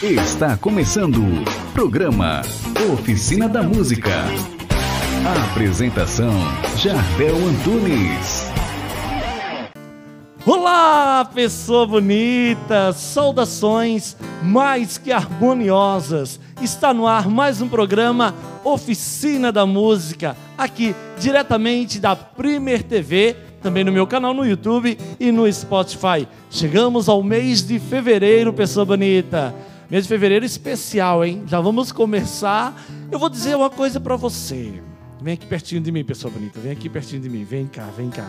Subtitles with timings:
[0.00, 2.42] Está começando o programa
[2.92, 4.12] Oficina da Música.
[5.26, 6.30] A apresentação
[6.76, 8.46] Jardel Antunes.
[10.46, 12.92] Olá, pessoa bonita!
[12.92, 16.38] Saudações mais que harmoniosas.
[16.60, 23.82] Está no ar mais um programa Oficina da Música, aqui diretamente da Primer TV, também
[23.82, 26.28] no meu canal no YouTube e no Spotify.
[26.48, 29.52] Chegamos ao mês de fevereiro, pessoa bonita.
[29.92, 31.42] Mês de fevereiro especial, hein?
[31.46, 32.82] Já vamos começar.
[33.10, 34.80] Eu vou dizer uma coisa para você.
[35.20, 36.58] Vem aqui pertinho de mim, pessoa bonita.
[36.60, 37.44] Vem aqui pertinho de mim.
[37.44, 38.26] Vem cá, vem cá.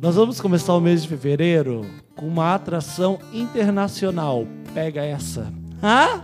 [0.00, 1.84] Nós vamos começar o mês de fevereiro
[2.16, 4.46] com uma atração internacional.
[4.72, 5.52] Pega essa.
[5.82, 6.22] Hã?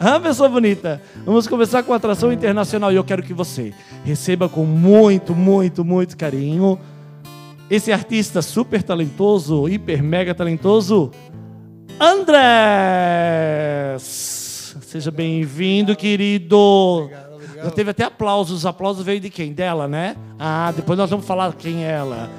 [0.00, 1.02] Hã, pessoa bonita?
[1.26, 6.16] Vamos começar com atração internacional e eu quero que você receba com muito, muito, muito
[6.16, 6.78] carinho
[7.70, 11.12] esse artista super talentoso, hiper mega talentoso,
[13.00, 14.76] Andrés.
[14.82, 16.56] Seja bem-vindo, querido.
[16.56, 17.64] Obrigado, obrigado.
[17.64, 18.58] Já teve até aplausos.
[18.58, 19.52] Os aplausos veio de quem?
[19.52, 20.16] Dela, né?
[20.38, 22.30] Ah, depois nós vamos falar quem é ela.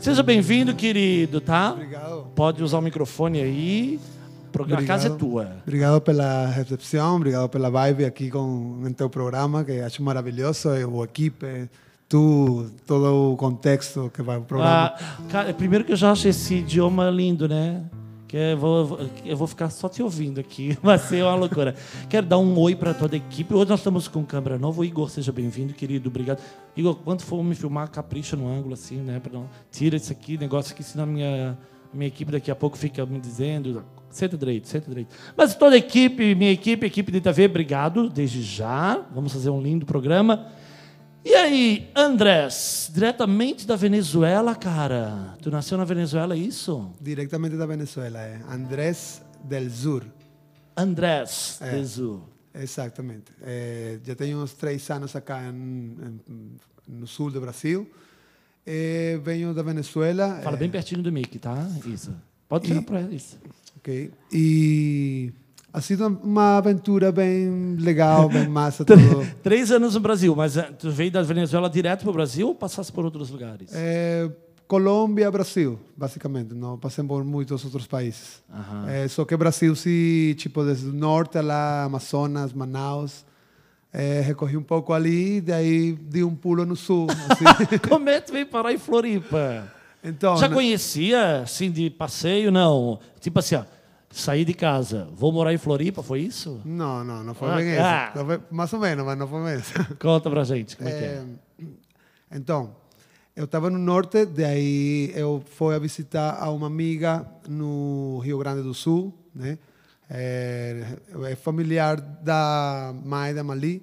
[0.00, 1.72] Seja bem-vindo, querido, tá?
[1.72, 2.26] Obrigado.
[2.34, 4.00] Pode usar o microfone aí.
[4.48, 5.30] O programa- A casa é Obrigado.
[5.30, 5.52] tua.
[5.66, 11.04] Obrigado pela recepção, obrigado pela vibe aqui com em teu programa, que acho maravilhoso, o
[11.04, 11.68] equipe,
[12.08, 14.94] tu, todo o contexto que vai o programa.
[14.96, 17.82] Ah, cara, primeiro que eu já acho esse idioma lindo, né?
[18.28, 20.76] Que eu vou, eu vou ficar só te ouvindo aqui.
[20.84, 21.74] Vai ser uma loucura.
[22.10, 23.54] Quero dar um oi para toda a equipe.
[23.54, 24.82] Hoje nós estamos com câmera nova.
[24.82, 26.10] O Igor, seja bem-vindo, querido.
[26.10, 26.42] Obrigado.
[26.76, 29.18] Igor, quando for me filmar, capricha no ângulo, assim, né?
[29.32, 29.48] Não...
[29.72, 31.58] Tira isso aqui, negócio aqui, senão a minha,
[31.92, 33.82] minha equipe daqui a pouco fica me dizendo.
[34.10, 35.14] Senta direito, senta direito.
[35.34, 39.06] Mas toda a equipe, minha equipe, equipe de TV, obrigado desde já.
[39.14, 40.48] Vamos fazer um lindo programa.
[41.28, 45.36] E aí, Andrés, diretamente da Venezuela, cara.
[45.42, 46.90] Tu nasceu na Venezuela, é isso?
[46.98, 50.04] Diretamente da Venezuela, é Andrés del Sur.
[50.74, 51.72] Andrés, É.
[51.72, 52.22] Jesus.
[52.54, 53.30] Exatamente.
[53.42, 56.56] É, já tenho uns três anos acá em, em-
[56.88, 57.86] no sul do Brasil.
[58.64, 60.40] É, venho da Venezuela.
[60.42, 61.68] Fala é, bem pertinho do mic, tá?
[61.84, 62.10] Isso.
[62.48, 63.38] Pode tirar pra isso.
[63.76, 64.10] Ok.
[64.32, 65.30] E
[65.72, 68.84] ha sido uma aventura bem legal, bem massa.
[68.84, 69.26] Tudo.
[69.42, 72.90] Três anos no Brasil, mas eh, tu veio da Venezuela direto pro Brasil ou passasse
[72.92, 73.70] por outros lugares?
[73.72, 74.30] É,
[74.66, 76.54] Colômbia, Brasil, basicamente.
[76.54, 78.42] Não passei por muitos outros países.
[78.52, 78.88] Aham.
[78.88, 83.24] É, só que Brasil, se tipo desde o norte lá, Amazonas, Manaus,
[83.92, 87.06] é, recorri um pouco ali, daí dei um pulo no sul.
[87.10, 87.78] assim.
[87.88, 89.72] Como é que veio parar em Floripa?
[90.04, 92.50] então, Já né, conhecia, assim, de passeio?
[92.50, 92.98] Não.
[93.20, 93.64] Tipo assim, ó,
[94.20, 96.60] saí de casa, vou morar em Floripa, foi isso?
[96.64, 98.12] não, não, não foi Ah, bem ah.
[98.14, 98.24] isso.
[98.24, 99.74] Foi- mais ou menos, mas não foi mesmo.
[99.98, 101.06] Conta pra gente, como é, que é?
[101.08, 102.74] É, então,
[103.36, 108.62] eu estava no norte, daí eu fui a visitar a uma amiga no Rio Grande
[108.62, 109.58] do Sul, né?
[110.10, 110.96] É,
[111.30, 113.82] é familiar da mãe da Mali.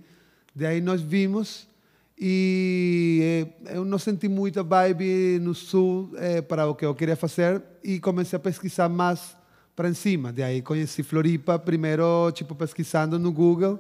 [0.56, 1.68] Daí nós vimos
[2.18, 7.16] e eh, eu não senti muita vibe no sul eh, para o que eu queria
[7.16, 9.36] fazer e comecei a pesquisar mais
[9.76, 10.32] para cima.
[10.32, 13.80] Daí conheci Floripa primeiro, tipo pesquisando no Google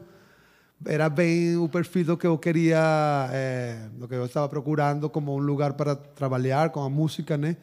[0.86, 5.34] era bem o perfil do que eu queria, eh, do que eu estava procurando como
[5.34, 7.56] um lugar para trabalhar com a música, né?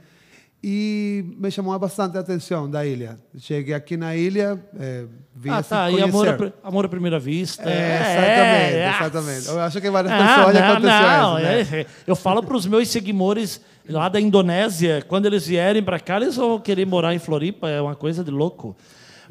[0.64, 3.18] E me chamou bastante a atenção da ilha.
[3.36, 5.90] Cheguei aqui na ilha, eh, vim Ah, tá.
[5.90, 6.08] E conhecer.
[6.08, 7.68] amor, à pri- amor à primeira vista.
[7.68, 8.88] É, exatamente, é.
[8.96, 9.48] exatamente.
[9.48, 11.80] Eu acho que várias Ah, pessoas não, não, isso, né?
[11.80, 16.16] é, Eu falo para os meus seguidores lá da Indonésia, quando eles vierem para cá,
[16.18, 18.76] eles vão querer morar em Floripa, é uma coisa de louco.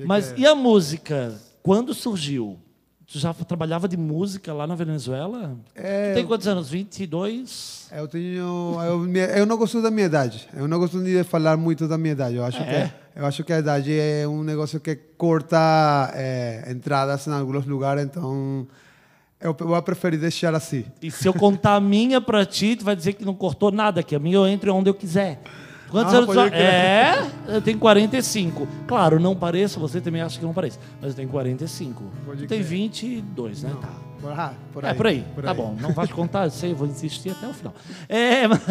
[0.03, 1.33] Mas e a música?
[1.63, 2.59] Quando surgiu?
[3.11, 5.57] Tu já trabalhava de música lá na Venezuela?
[5.75, 6.69] É, Tu tem quantos anos?
[6.69, 7.89] 22?
[7.91, 10.47] Eu tenho, eu, eu não gosto da minha idade.
[10.55, 12.35] Eu não gosto de falar muito da minha idade.
[12.37, 12.85] Eu acho É?
[13.13, 17.65] que eu acho que a idade é um negócio que corta eh, entradas em alguns
[17.65, 18.01] lugares.
[18.05, 18.65] Então,
[19.41, 20.85] eu vou preferir deixar assim.
[21.01, 24.01] E se eu contar a minha para ti, tu vai dizer que não cortou nada,
[24.01, 25.41] que a minha eu entro onde eu quiser.
[25.91, 26.53] Quantos Ah, anos crer.
[26.53, 28.67] É, eu tenho 45.
[28.87, 32.03] Claro, não pareço, você também acha que não pareço, mas eu tenho 45.
[32.25, 32.63] Pode tem crer.
[32.63, 33.75] 22, né?
[33.79, 33.89] Tá.
[34.21, 35.25] Por, ah, por é, por aí.
[35.43, 37.73] Tá bom, não te contar, eu sei, eu vou insistir até o final.
[38.07, 38.61] É, mas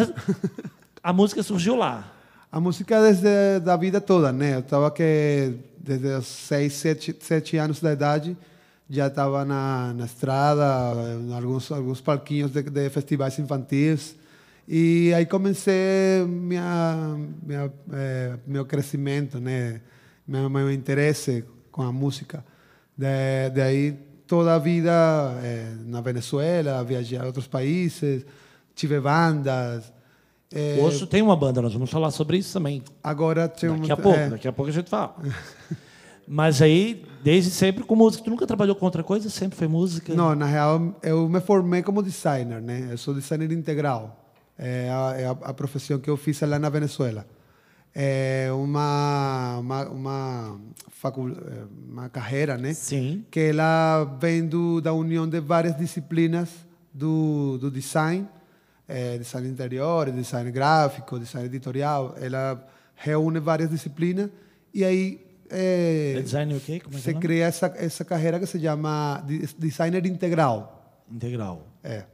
[1.03, 2.11] a música surgiu lá.
[2.51, 4.55] A música desde da vida toda, né?
[4.55, 8.35] Eu estava que desde os 6, 7, 7 anos da idade
[8.89, 10.63] já estava na, na estrada,
[11.21, 14.15] em alguns alguns palquinhos de, de festivais infantis.
[14.67, 19.81] E aí comecei minha, minha eh, meu crescimento, né?
[20.27, 22.45] Meu, meu interesse com a música.
[22.97, 23.91] De, de aí
[24.27, 24.91] toda a vida
[25.43, 28.25] eh, na Venezuela, viajei a outros países,
[28.75, 29.91] tive bandas.
[30.79, 32.83] O Osso tem uma banda, nós vamos falar sobre isso também.
[33.03, 35.15] Agora tem Daqui a pouco, é, daqui a pouco a gente fala.
[36.27, 38.23] Mas aí, desde sempre com música.
[38.23, 39.29] Tu nunca trabalhou com outra coisa?
[39.29, 40.13] Sempre foi música?
[40.13, 42.87] Não, na real, eu me formei como designer, né?
[42.89, 44.20] Eu sou designer integral.
[44.63, 44.89] É
[45.25, 47.25] a, a, profissão que eu fiz lá na Venezuela.
[47.95, 50.61] É uma, uma, uma,
[50.91, 52.71] facul, é, uma carreira, né?
[52.73, 53.25] Sim.
[53.31, 56.49] Que ela vem do, da união de várias disciplinas
[56.93, 58.27] do, do design,
[58.87, 62.15] é, design interior, design gráfico, design editorial.
[62.21, 62.63] Ela
[62.95, 64.29] reúne várias disciplinas
[64.71, 66.79] e aí é, design o quê?
[66.79, 71.03] Como é que é cria essa, essa carreira que se chama de- designer integral.
[71.11, 71.67] Integral.
[71.83, 72.05] É.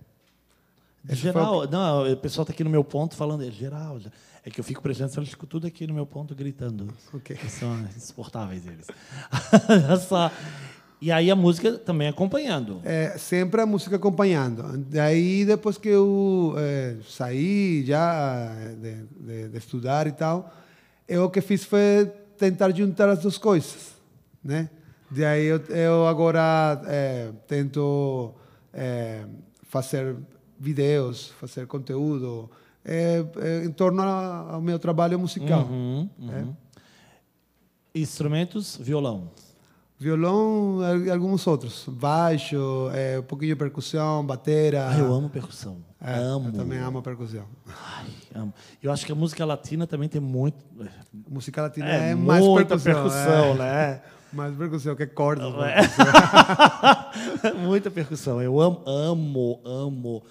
[1.08, 4.00] Foi geral, não, o pessoal está aqui no meu ponto falando, é geral.
[4.44, 6.88] É que eu fico prestando atenção, eles ficam tudo aqui no meu ponto gritando.
[7.14, 7.36] Ok.
[7.36, 8.88] Que são insuportáveis eles.
[11.00, 12.82] E aí a música também acompanhando.
[12.84, 14.78] É, sempre a música acompanhando.
[14.90, 18.52] Daí, depois que eu é, saí já
[18.82, 20.52] de, de- de estudar e tal,
[21.08, 23.92] eu o que fiz foi tentar juntar as duas coisas,
[24.44, 24.72] né?
[25.12, 28.34] Daí eu, eu agora é, tento
[28.74, 29.24] é,
[29.70, 30.16] fazer
[30.60, 32.50] vídeos, fazer conteúdo
[32.84, 35.64] é, é, em torno a- ao meu trabalho musical.
[35.64, 36.56] Uhum, uhum.
[37.94, 39.30] Instrumentos, violão.
[40.00, 41.86] Violão e alguns outros.
[41.88, 44.90] Baixo, é, um pouquinho de percussão, batera.
[44.90, 45.78] Ah, eu amo percussão.
[46.00, 46.50] É, amo.
[46.50, 47.46] Eu também amo a percussão.
[47.68, 48.06] Ai,
[48.36, 48.54] amo.
[48.84, 50.64] Eu acho que a música latina também tem muito.
[50.80, 52.94] A música latina É, é, mais muita percussão.
[52.94, 53.58] percussão, é.
[53.58, 54.02] né?
[54.32, 55.52] Mais percussão que cordas.
[55.56, 55.76] né?
[57.66, 58.42] Muita percussão.
[58.42, 60.24] Eu amo, amo, amo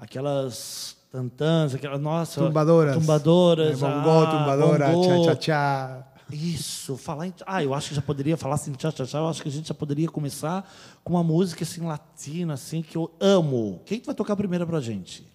[0.00, 2.94] aquelas tantãs, aquelas nossa, Tumbadoras.
[2.96, 3.90] tumbadoras, É, ah,
[4.30, 5.24] tumbadora, bongô.
[5.24, 6.06] tchá-tchá-tchá.
[6.32, 9.26] Isso, falar em, ah, eu acho que já poderia falar assim, tchá, tchá, tchá, eu
[9.28, 10.64] acho que a gente já poderia começar
[11.02, 13.82] com uma música assim latina assim que eu amo.
[13.84, 15.26] Quem que vai tocar primeiro pra gente?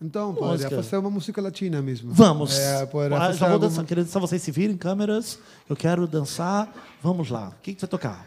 [0.00, 0.46] Então, Música.
[0.46, 2.12] poderia fazer uma música latina mesmo.
[2.12, 2.56] Vamos.
[2.56, 3.02] É, ah, já vou
[3.54, 5.38] alguma- dançar, queria dançar, vocês se virem câmeras.
[5.68, 6.72] Eu quero dançar.
[7.02, 7.48] Vamos lá.
[7.48, 8.24] O que que vai tocar?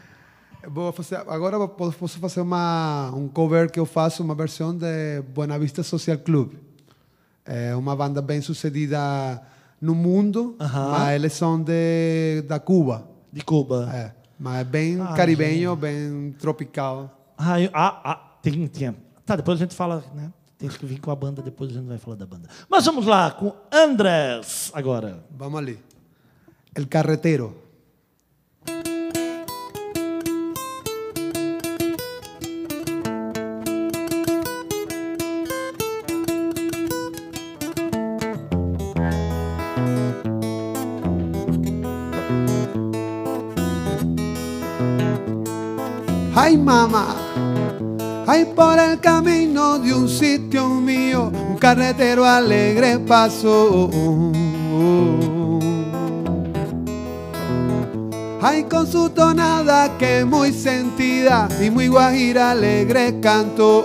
[0.68, 5.58] Vou fazer, agora posso fazer uma, um cover que eu faço, uma versão de Buena
[5.58, 6.52] Vista Social Club.
[7.44, 9.40] É uma banda bem sucedida
[9.80, 10.90] no mundo, Aham.
[10.90, 13.08] mas eles são de, da Cuba.
[13.32, 13.88] De Cuba.
[13.92, 17.32] É, mas é bem Ah, caribenho, bem tropical.
[17.38, 18.94] Ah, eu- ah, ah, tem, tem.
[19.24, 20.30] Tá, depois a gente fala, né?
[20.58, 22.48] Tem que vir com a banda, depois a gente vai falar da banda.
[22.68, 25.24] Mas vamos lá, com Andrés agora.
[25.30, 25.78] Vamos ali.
[26.74, 27.56] El Carretero.
[46.34, 47.16] Ay mamá,
[48.26, 53.90] ay por el camino de un sitio mío, un carretero alegre pasó.
[58.42, 63.84] Ay con su tonada que muy sentida y muy guajira alegre cantó.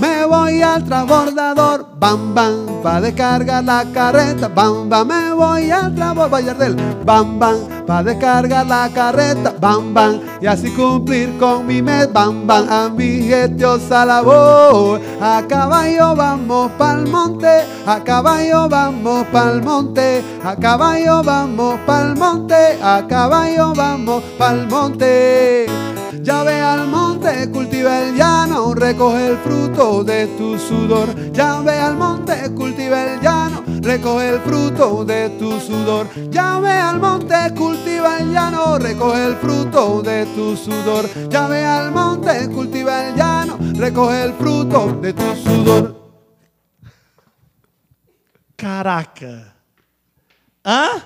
[0.00, 5.94] Me voy al transbordador, bam bam, pa' descargar la carreta, bam bam, me voy al
[5.94, 7.56] transbordador, Vallardel, bam bam,
[7.86, 12.88] pa' descargar la carreta, bam bam, y así cumplir con mi mes, bam bam, a
[12.90, 15.00] mi gestiosa labor.
[15.20, 22.78] A caballo vamos pa'l monte, a caballo vamos pa'l monte, a caballo vamos pa'l monte,
[22.82, 25.66] a caballo vamos pa'l monte.
[26.22, 27.05] Ya ve al monte,
[27.52, 31.32] cultiva el llano, recoge el fruto de tu sudor.
[31.32, 36.08] Ya ve al monte, cultiva el llano, recoge el fruto de tu sudor.
[36.30, 41.08] Ya ve al monte, cultiva el llano, recoge el fruto de tu sudor.
[41.28, 45.96] Ya ve al monte, cultiva el llano, recoge el fruto de tu sudor.
[48.56, 49.54] Caraca!
[50.64, 51.02] Hã?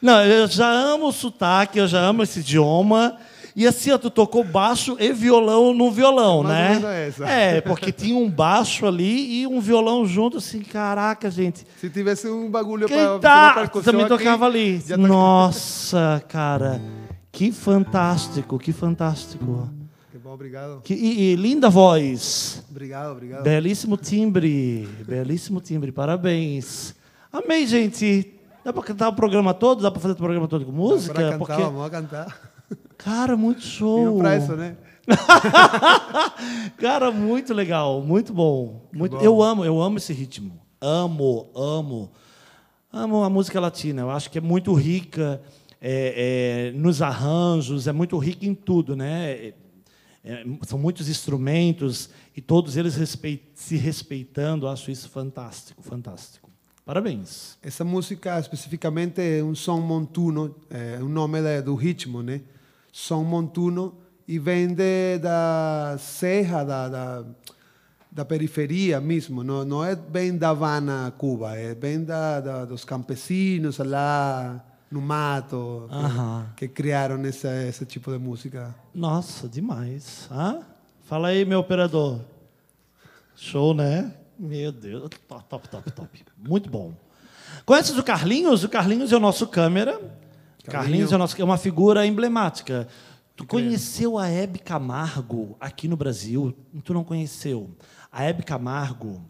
[0.00, 3.18] Não, eu já amo o sotaque, eu já amo esse idioma.
[3.56, 6.68] E assim, ó, tu tocou baixo e violão no violão, Mais né?
[6.70, 6.84] menos
[7.20, 7.28] essa.
[7.28, 11.64] É, porque tinha um baixo ali e um violão junto, assim, caraca, gente.
[11.80, 13.68] Se tivesse um bagulho Quem para tá?
[13.84, 14.80] Também tocava ali.
[14.80, 16.82] tá- Nossa, cara.
[17.30, 19.68] Que fantástico, que fantástico.
[20.10, 20.80] Que bom, obrigado.
[20.82, 22.64] Que, e, e linda voz.
[22.70, 23.42] Obrigado, obrigado.
[23.44, 24.88] Belíssimo timbre.
[25.06, 25.92] Belíssimo timbre.
[25.92, 26.94] Parabéns.
[27.32, 28.32] Amei, gente.
[28.64, 29.82] Dá pra cantar o programa todo?
[29.82, 31.14] Dá pra fazer o programa todo com música?
[31.14, 32.53] Para cantar, Porque, vamos cantar.
[32.96, 34.18] Cara, muito show.
[34.18, 34.76] Pra isso, né?
[36.78, 38.88] Cara, muito legal, muito bom.
[38.92, 39.22] Muito, bom.
[39.22, 40.58] Eu amo, eu amo esse ritmo.
[40.80, 42.10] Amo, amo.
[42.92, 44.02] Amo a música latina.
[44.02, 45.42] Eu acho que é muito rica
[45.80, 49.30] é, é, nos arranjos, é muito rica em tudo, né?
[49.32, 49.54] É,
[50.24, 54.66] é, são muitos instrumentos e todos eles respeit- se respeitando.
[54.66, 56.48] Eu acho isso fantástico, fantástico.
[56.84, 57.58] Parabéns.
[57.62, 62.42] Essa música especificamente é um som montuno, é o nome da- do ritmo, né?
[62.96, 63.96] Som montuno
[64.26, 67.24] e vem de, da serra, da, da,
[68.08, 69.42] da periferia mesmo.
[69.42, 75.00] Não, não é bem da Havana, Cuba, é bem da, da, dos campesinos lá no
[75.00, 76.46] mato que- Aham.
[76.56, 78.72] que, criaram esse, esse tipo de música.
[78.94, 80.28] Nossa, demais.
[80.30, 80.60] Hã?
[81.02, 82.20] Fala aí, meu operador.
[83.34, 84.14] Show, né?
[84.38, 86.24] Meu Deus, top, top, top, top.
[86.38, 86.94] Muito bom.
[87.66, 88.62] Conheces o Carlinhos?
[88.62, 90.00] O Carlinhos é o nosso câmera.
[90.64, 91.14] Carlinhos, Carlinho.
[91.14, 92.88] é, nosso, é uma figura emblemática.
[93.36, 96.54] Tu conheceu a Hebe Camargo aqui no Brasil?
[96.84, 97.70] Tu não conheceu.
[98.10, 99.22] A Hebe Camargo,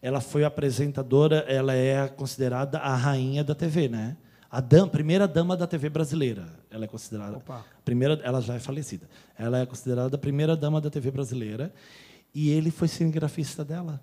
[0.00, 4.16] ela foi apresentadora, ela é considerada a rainha da TV, né?
[4.50, 6.46] A primeira dama da TV brasileira.
[6.70, 7.36] Ela é considerada.
[7.36, 7.64] Opa.
[7.84, 9.08] Primeira, ela já é falecida.
[9.36, 11.72] Ela é considerada a primeira dama da TV brasileira.
[12.34, 14.00] E ele foi cinegrafista dela.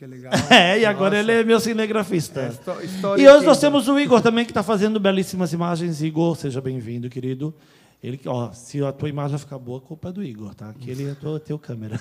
[0.00, 0.32] Que legal.
[0.50, 1.30] É, e agora Nossa.
[1.30, 2.40] ele é meu cinegrafista.
[2.40, 6.00] É, e hoje nós temos o Igor também, que está fazendo belíssimas imagens.
[6.00, 7.54] Igor, seja bem-vindo, querido.
[8.02, 10.72] Ele, ó, se a tua imagem ficar boa, a culpa é do Igor, tá?
[10.72, 12.00] Que ele é tua, teu câmera.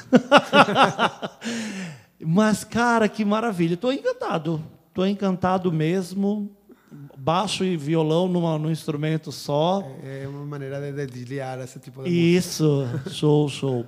[2.25, 3.73] Mas, cara, que maravilha.
[3.73, 4.63] Estou encantado.
[4.87, 6.49] Estou encantado mesmo.
[7.17, 9.85] Baixo e violão numa, num instrumento só.
[10.05, 12.37] É uma maneira de dedilhar esse tipo de música.
[12.37, 13.85] Isso, show, show.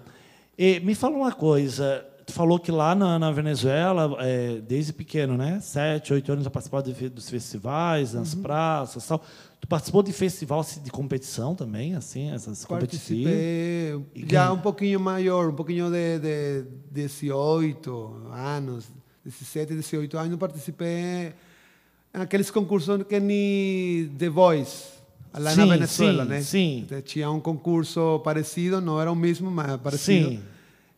[0.57, 2.05] E me fala uma coisa.
[2.31, 5.59] Tu falou que lá na, na Venezuela, é, desde pequeno, né?
[5.59, 8.41] Sete, oito anos já participou de dos festivais, nas Uhum.
[8.41, 9.21] praças, tal.
[9.59, 13.27] Tu participou de festival assim, de competição também, assim, essas competições?
[14.29, 18.85] Já um pouquinho maior, um pouquinho de, de 18 anos,
[19.25, 21.33] 17, 18 anos, participei
[22.13, 24.85] naqueles concursos que nem The Voice,
[25.37, 26.41] lá Sim, na Venezuela, sim, né?
[26.41, 26.87] sim.
[27.03, 30.29] Tinha um concurso parecido, não era o mesmo, mas parecido.
[30.29, 30.39] Sim.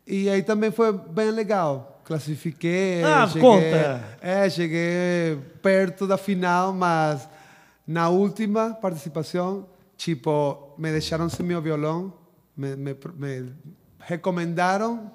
[0.06, 2.02] E aí também foi bem legal.
[2.04, 3.02] Classifiquei.
[3.02, 4.04] Ah, cheguei, conta.
[4.20, 7.26] É, cheguei perto da final, mas
[7.86, 12.12] na última participação, tipo, me deixaram sem meu violão,
[12.56, 13.52] me, me, me
[13.98, 15.10] recomendaram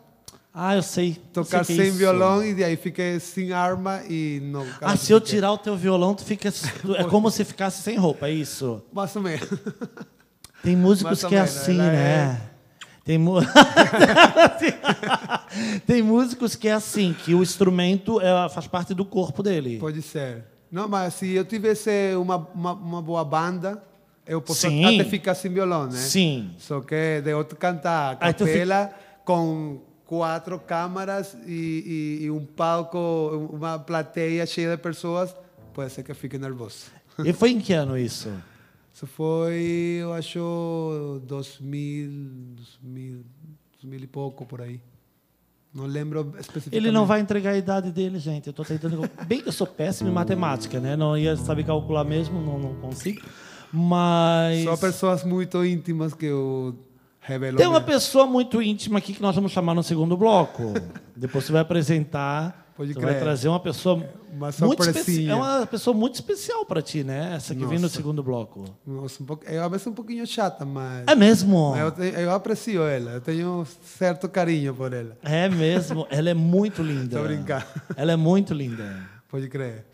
[0.51, 1.13] Ah, eu sei.
[1.31, 1.97] tocar sei é sem isso.
[1.99, 4.65] violão e daí fiquei sem arma e não.
[4.81, 6.49] Ah, se eu tirar o teu violão, tu fica.
[6.97, 8.81] É como se ficasse sem roupa, é isso?
[8.91, 9.47] Mais ou menos.
[10.63, 12.41] Tem músicos que é assim, né?
[13.03, 13.39] Tem, mu-
[15.85, 19.77] Tem músicos que é assim, que o instrumento é, faz parte do corpo dele.
[19.79, 20.43] Pode ser.
[20.71, 23.81] Não, mas se eu tivesse uma, uma, uma boa banda,
[24.27, 24.85] eu posso Sim.
[24.85, 25.97] até ficar sem violão, né?
[25.97, 26.51] Sim.
[26.59, 28.91] Só que de outro cantar a tu fica- capela
[29.25, 35.35] com quatro câmaras e, e, e um palco, uma plateia cheia de pessoas,
[35.73, 36.85] pode ser que eu fique nervoso.
[37.25, 38.29] E foi em que ano isso?
[38.99, 42.09] Isso foi, eu acho, 2000,
[42.83, 43.23] 2000,
[43.81, 44.81] 2000 e pouco por aí.
[45.73, 46.75] Não lembro especificamente.
[46.75, 48.47] Ele não vai entregar a idade dele, gente.
[48.47, 49.09] Eu tô tentando.
[49.25, 50.97] Bem que eu sou péssimo em matemática, né?
[50.97, 53.21] Não ia saber calcular mesmo, não, não consigo.
[53.71, 54.65] Mas.
[54.65, 56.77] Só pessoas muito íntimas que eu
[57.21, 57.55] revelo.
[57.55, 57.93] Tem uma mesmo.
[57.93, 60.73] pessoa muito íntima aqui que nós vamos chamar no segundo bloco.
[61.15, 62.68] Depois você vai apresentar.
[62.79, 63.11] Pode você crer.
[63.11, 65.37] vai trazer uma pessoa Uma muito especial.
[65.37, 67.35] É uma pessoa muito especial para ti, né?
[67.35, 67.95] Essa que vem no Nossa.
[67.97, 68.73] segundo bloco.
[68.87, 69.43] Nossa, um pouco,
[69.87, 71.03] um pouquinho chata, mas...
[71.05, 71.75] É mesmo?
[71.75, 75.17] eu, eu aprecio ela, eu tenho certo carinho por ela.
[75.23, 76.07] É mesmo.
[76.09, 77.17] Ela é muito linda.
[77.17, 77.65] Tô brincando.
[77.97, 79.09] Ela é muito linda.
[79.27, 79.85] Pode crer.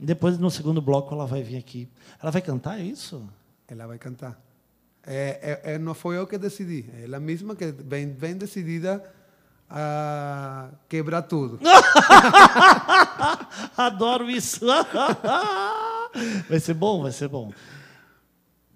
[0.00, 1.86] Depois, no segundo bloco, ela vai vir aqui.
[2.18, 3.28] Ela vai cantar é isso?
[3.68, 4.40] Ela vai cantar.
[5.06, 9.02] É, é, é, não foi eu que decidi, é ela mesma que vem, vem decidida
[9.72, 11.58] a quebrar tudo.
[13.76, 14.60] Adoro isso.
[16.48, 17.50] vai ser bom, vai ser bom.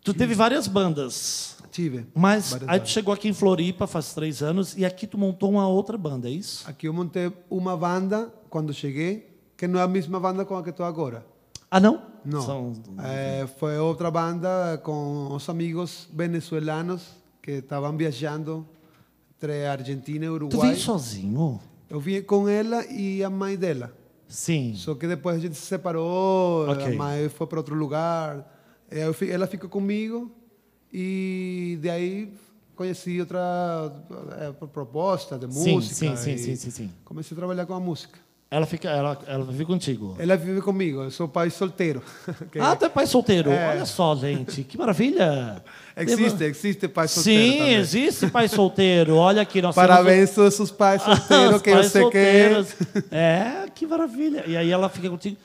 [0.03, 2.07] Tu teve várias bandas, Tive.
[2.15, 2.91] mas várias aí tu bandas.
[2.91, 6.33] chegou aqui em Floripa faz três anos e aqui tu montou uma outra banda, é
[6.33, 6.69] isso?
[6.69, 10.63] Aqui eu montei uma banda quando cheguei, que não é a mesma banda com a
[10.63, 11.27] que estou agora.
[11.71, 12.03] Ah, não?
[12.25, 12.41] Não.
[12.41, 12.73] São-
[13.03, 17.03] Eh, foi outra banda com os amigos venezuelanos
[17.43, 18.67] que estavam viajando
[19.37, 20.69] entre Argentina e Tu Uruguai.
[20.71, 21.61] veio sozinho?
[21.89, 23.93] Eu vim com ela e a mãe dela.
[24.27, 24.73] Sim.
[24.75, 26.85] Só que depois a gente se separou, Ok.
[26.87, 28.53] a mãe foi para outro lugar.
[29.15, 30.31] Fi- ela ficou comigo
[30.93, 32.33] e de aí
[32.75, 33.93] conheci outra
[34.41, 35.95] eh, proposta de música.
[35.95, 36.91] sim, sim, sim, sim, sim.
[37.05, 38.19] Comecei a trabalhar com a música.
[38.57, 40.17] Ela fica, ela, ela vive contigo.
[40.19, 42.03] Ela vive comigo, eu sou pai solteiro.
[42.59, 43.51] Ah, tu é pai solteiro.
[43.51, 43.69] É.
[43.73, 45.63] Olha só, gente, que maravilha.
[45.95, 47.43] existe, existe pai solteiro.
[47.53, 47.75] Sim, também.
[47.75, 49.17] existe pai solteiro.
[49.17, 52.01] Olha aqui, nós temos Parabéns a todos os pais solteiros Os que eu pais sei
[52.03, 52.73] solteiros.
[52.73, 53.05] que.
[53.15, 54.45] É, que maravilha.
[54.47, 55.37] E aí ela fica contigo.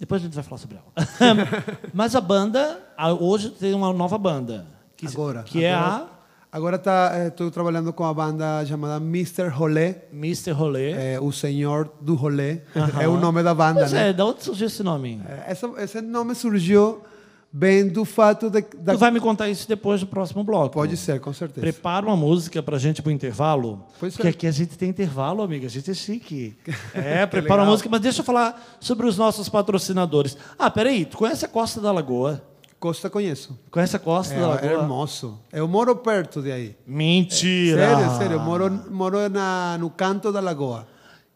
[0.00, 1.06] Depois a gente vai falar sobre ela.
[1.92, 4.66] Mas a banda, a- hoje tem uma nova banda.
[4.96, 5.42] Que, Agora.
[5.42, 6.06] Que agora,
[6.54, 9.48] Agora tá, estou trabalhando com a banda chamada Mr.
[9.48, 10.52] Rolê, Mr.
[10.52, 10.92] Rolê.
[10.92, 12.60] é, o Senhor do Rolê.
[12.76, 13.02] Aham.
[13.02, 14.10] É o nome da banda, Pois né?
[14.10, 15.20] é, da onde surgiu esse nome?
[15.28, 17.02] É, essa- esse nome surgiu
[17.52, 20.74] bem do fato de, da, Tu vai me contar isso depois do próximo bloco.
[20.74, 21.60] Pode ser, com certeza.
[21.60, 23.84] Prepara uma música pra gente pro intervalo.
[23.98, 24.16] Pois é.
[24.16, 25.66] porque aqui a gente tem intervalo, amiga.
[25.66, 26.56] A gente é chique.
[26.94, 30.36] É, prepara uma música, mas deixa eu falar sobre os nossos patrocinadores.
[30.56, 32.40] Ah, peraí, tu conhece a Costa da Lagoa?
[32.84, 33.58] Costa conheço.
[33.70, 34.70] Conhece a Costa É, da é Lagoa?
[34.72, 35.38] hermoso.
[35.50, 36.76] Eu moro perto de aí.
[36.86, 37.78] Mentira!
[37.96, 38.32] Sério, sério.
[38.34, 40.86] Eu moro, moro na, no canto da lagoa.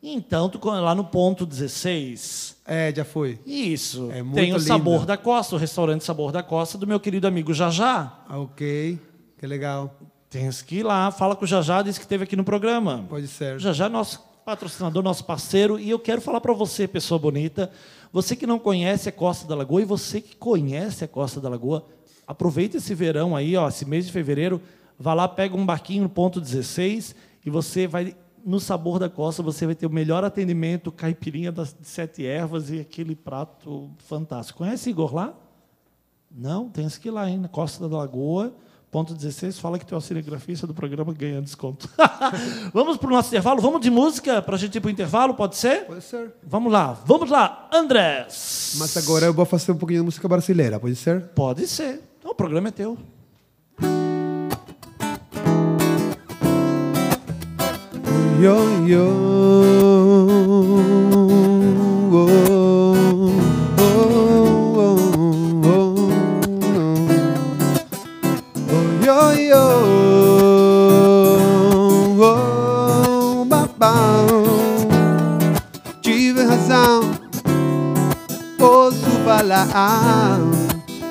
[0.03, 2.57] Então, tu lá no ponto 16.
[2.67, 3.39] É, já fui.
[3.47, 4.11] Isso.
[4.13, 4.61] É muito tem o lindo.
[4.61, 8.13] Sabor da Costa, o restaurante Sabor da Costa, do meu querido amigo Jajá.
[8.29, 8.99] Ah, Ok,
[9.39, 9.97] que legal.
[10.29, 13.07] Tens que ir lá, fala com o Jajá, disse que esteve aqui no programa.
[13.09, 13.59] Pode ser.
[13.59, 17.71] Jajá é nosso patrocinador, nosso parceiro, e eu quero falar para você, pessoa bonita,
[18.11, 21.51] você que não conhece a Costa da Lagoa e você que conhece a Costa da
[21.51, 21.85] Lagoa,
[22.27, 24.59] aproveita esse verão aí, ó, esse mês de fevereiro,
[24.99, 27.15] vá lá, pega um barquinho no ponto 16
[27.45, 31.77] e você vai no sabor da costa, você vai ter o melhor atendimento, caipirinha das
[31.83, 34.61] sete ervas e aquele prato fantástico.
[34.61, 35.35] Conhece Igor lá?
[36.31, 38.55] Não, tem que ir lá, hein, na Costa da Lagoa,
[38.91, 41.89] ponto 16, fala que o cinegrafista do programa ganha desconto.
[42.73, 43.61] vamos para o nosso intervalo?
[43.61, 45.85] Vamos de música para a gente ir para o intervalo, pode ser?
[45.87, 46.33] Pode ser.
[46.43, 48.77] Vamos lá, vamos lá, Andrés.
[48.79, 51.23] Mas agora eu vou fazer um pouquinho de música brasileira, pode ser?
[51.29, 52.03] Pode ser.
[52.19, 52.99] Então, o programa é teu.
[58.41, 59.03] Yo, yo.
[59.03, 59.88] Oh,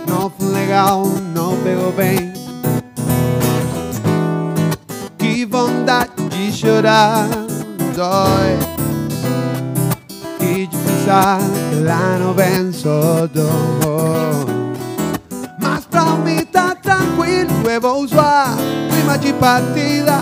[0.07, 2.33] Não foi legal, não pegou bem.
[5.17, 7.27] Que vontade de chorar
[7.97, 8.59] dói
[10.39, 11.39] E de pensar
[11.69, 14.45] que lá não vem só dor
[15.59, 18.55] Mas pra mim tá tranquilo Eu vou usar
[18.91, 20.21] clima de partida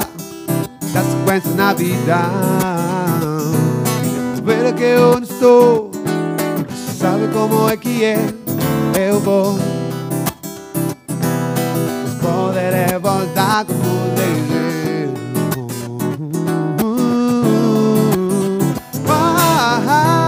[0.94, 2.18] Da sequência na vida
[4.44, 5.95] Ver que eu não estou
[7.06, 8.18] sabe como é que é
[9.00, 9.60] Eu vou
[12.20, 15.14] poder voltar como desejo.
[19.88, 20.24] Ah,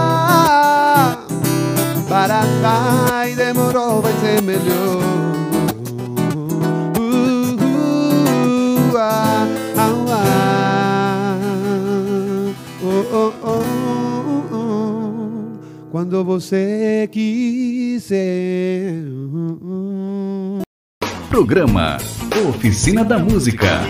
[2.08, 5.07] para trás demorou, vai ser melhor.
[15.98, 19.02] Quando você quiser.
[21.28, 21.96] Programa
[22.48, 23.80] Oficina da Música.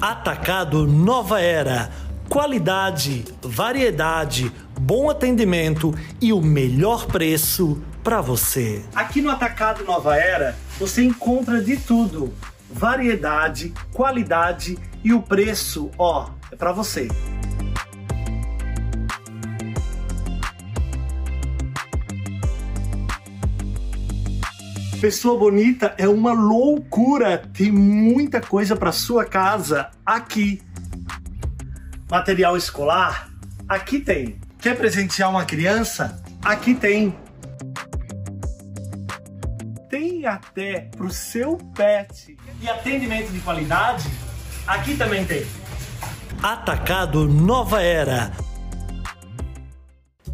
[0.00, 1.90] Atacado Nova Era.
[2.28, 8.84] Qualidade, variedade, bom atendimento e o melhor preço para você.
[8.94, 12.32] Aqui no Atacado Nova Era você encontra de tudo:
[12.70, 17.08] variedade, qualidade e o preço, ó, é para você.
[25.00, 27.38] Pessoa bonita é uma loucura.
[27.38, 30.62] Tem muita coisa para sua casa aqui.
[32.10, 33.28] Material escolar?
[33.68, 34.38] Aqui tem.
[34.58, 36.22] Quer presentear uma criança?
[36.42, 37.14] Aqui tem.
[39.90, 42.36] Tem até pro seu pet.
[42.60, 44.08] E atendimento de qualidade?
[44.66, 45.46] Aqui também tem.
[46.42, 48.32] Atacado Nova Era.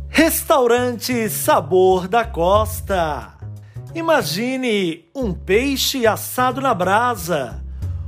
[0.09, 3.40] Restaurante Sabor da Costa.
[3.95, 7.61] Imagine um peixe assado na brasa,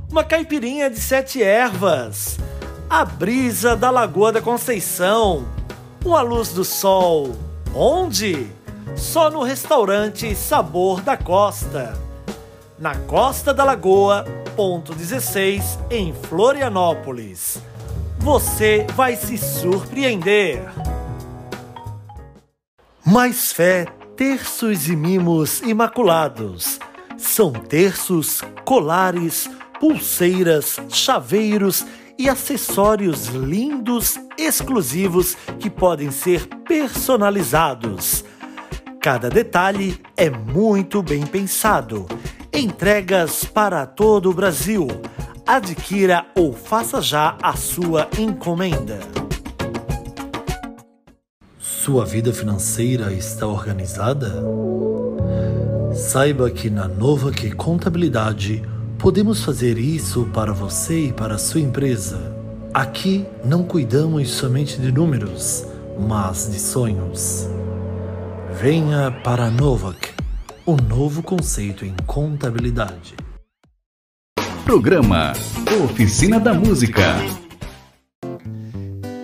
[0.09, 2.39] uma caipirinha de sete ervas,
[2.89, 5.45] a brisa da Lagoa da Conceição,
[6.05, 7.35] uma luz do sol.
[7.75, 8.47] Onde?
[8.95, 11.99] Só no restaurante Sabor da Costa.
[12.79, 14.23] Na Costa da Lagoa,
[14.55, 17.61] ponto 16, em Florianópolis.
[18.19, 20.63] Você vai se surpreender.
[23.05, 26.79] Mais fé, terços e mimos imaculados.
[27.17, 29.49] São terços, colares,
[29.79, 31.85] pulseiras, chaveiros
[32.17, 38.23] e acessórios lindos, exclusivos que podem ser personalizados.
[39.01, 42.05] Cada detalhe é muito bem pensado.
[42.53, 44.87] Entregas para todo o Brasil.
[45.45, 49.22] Adquira ou faça já a sua encomenda.
[51.83, 54.41] Sua vida financeira está organizada?
[55.93, 58.63] Saiba que na Nova Que Contabilidade
[58.97, 62.33] Podemos fazer isso para você e para a sua empresa.
[62.73, 65.65] Aqui não cuidamos somente de números,
[65.99, 67.49] mas de sonhos.
[68.61, 70.07] Venha para a Novak,
[70.65, 73.13] o novo conceito em contabilidade.
[74.63, 75.33] Programa
[75.83, 77.17] Oficina da Música.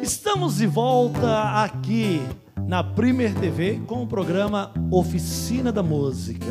[0.03, 2.21] Estamos de volta aqui
[2.69, 6.45] na Premier TV com o programa Oficina da Música,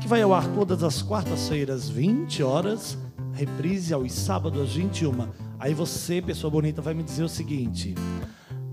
[0.00, 2.96] que vai ao ar todas as quartas-feiras, 20 horas,
[3.34, 5.28] reprise aos sábados às 21.
[5.58, 7.94] Aí você, pessoa bonita, vai me dizer o seguinte: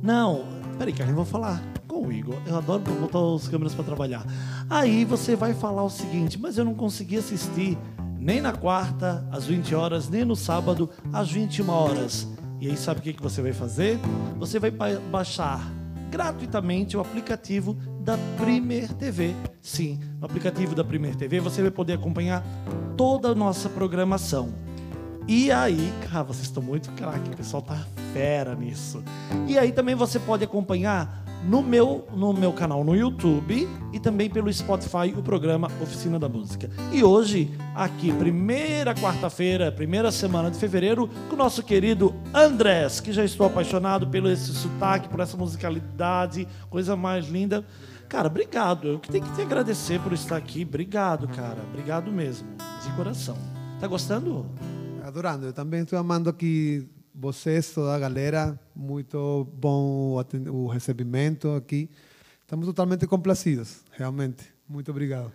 [0.02, 0.46] Não,
[0.78, 2.38] peraí, Carlinhos, vou falar com o Igor.
[2.48, 4.26] Eu adoro botar os câmeras para trabalhar.
[4.70, 7.78] Aí você vai falar o seguinte: Mas eu não consegui assistir
[8.18, 12.26] nem na quarta, às 20 horas, nem no sábado, às 21 horas.
[12.62, 14.00] E aí, sabe o que você vai fazer?
[14.40, 15.70] Você vai ba- baixar
[16.14, 19.34] gratuitamente o aplicativo da Premier TV.
[19.64, 22.44] Sim, no aplicativo da Premier TV você vai poder acompanhar
[22.96, 24.54] toda a nossa programação.
[25.28, 27.78] E aí, cara, vocês estão muito craque, o pessoal tá
[28.14, 29.02] fera nisso.
[29.48, 34.30] E aí também você pode acompanhar no meu, no meu canal no YouTube e também
[34.30, 36.70] pelo Spotify o programa Oficina da Música.
[36.92, 43.12] E hoje, aqui, primeira quarta-feira, primeira semana de fevereiro, com o nosso querido Andrés, que
[43.12, 47.66] já estou apaixonado pelo esse sotaque, por essa musicalidade, coisa mais linda.
[48.08, 48.88] Cara, obrigado.
[48.88, 50.64] Eu que tenho que te agradecer por estar aqui.
[50.64, 51.58] Obrigado, cara.
[51.72, 52.48] Obrigado mesmo,
[52.84, 53.38] de coração.
[53.80, 54.46] Tá gostando?
[55.14, 55.46] Adorando.
[55.46, 58.60] Eu também estou amando aqui vocês, toda a galera.
[58.76, 61.88] Muito bom o recebimento aqui.
[62.42, 64.44] Estamos totalmente complacidos, realmente.
[64.68, 65.32] Muito obrigado.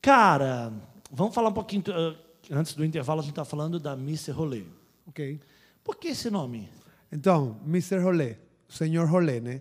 [0.00, 0.72] Cara,
[1.10, 1.82] vamos falar um pouquinho.
[1.88, 2.16] uh,
[2.52, 4.30] antes do intervalo, a gente está falando da Mr.
[4.30, 4.62] Rolê.
[5.08, 5.40] Ok.
[5.82, 6.68] Por que esse nome?
[7.10, 7.98] Então, Mr.
[7.98, 8.36] Rolê,
[8.68, 9.60] senhor Rolê, né?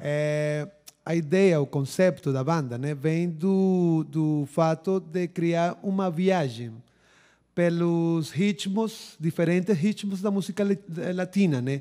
[0.00, 0.66] É,
[1.04, 6.72] a ideia, o conceito da banda, né, vem do, do fato de criar uma viagem
[7.56, 11.80] pelos ritmos, diferentes ritmos da música eh, latina, né?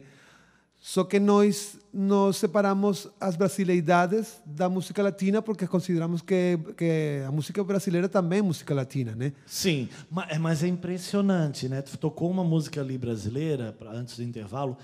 [0.79, 7.31] Só que nós nós separamos as brasileidades da música latina porque consideramos que, que a
[7.31, 9.33] música brasileira também é música latina, né?
[9.45, 9.89] Sim,
[10.29, 11.81] é, mas é impressionante, né?
[11.81, 14.77] Tu tocou uma música ali brasileira antes do intervalo.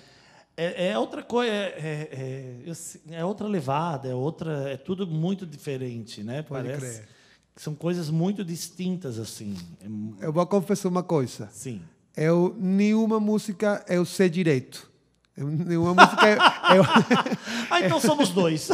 [0.58, 5.46] É, é outra coisa, é, é- é- é outra levada, é outra, é tudo muito
[5.46, 6.42] diferente, né?
[6.42, 7.08] Pode Parece crer.
[7.62, 9.56] São coisas muito distintas assim.
[10.20, 11.48] É Eu vou confessar uma coisa.
[11.54, 11.80] sim.
[12.18, 14.90] Eu, nenhuma música eu sei direito.
[15.38, 16.28] Eu, nenhuma música
[16.76, 16.84] eu,
[17.70, 18.70] Ah, então somos dois.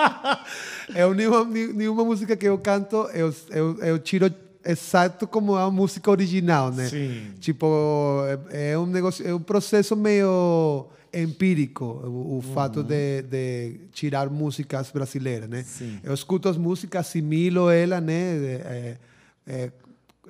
[0.96, 4.34] eu nenhuma, nenhuma música que eu canto eu, eu, eu tiro
[4.64, 6.88] exato como a música original, né?
[6.88, 7.34] Sim.
[7.38, 13.80] Tipo, é, é um negócio, é um processo meio empírico o, o fato de, de
[13.92, 15.62] tirar músicas brasileiras, né?
[15.62, 15.98] Sim.
[16.02, 18.36] Eu escuto as músicas, assimilo elas, né?
[18.44, 18.96] É,
[19.46, 19.72] é,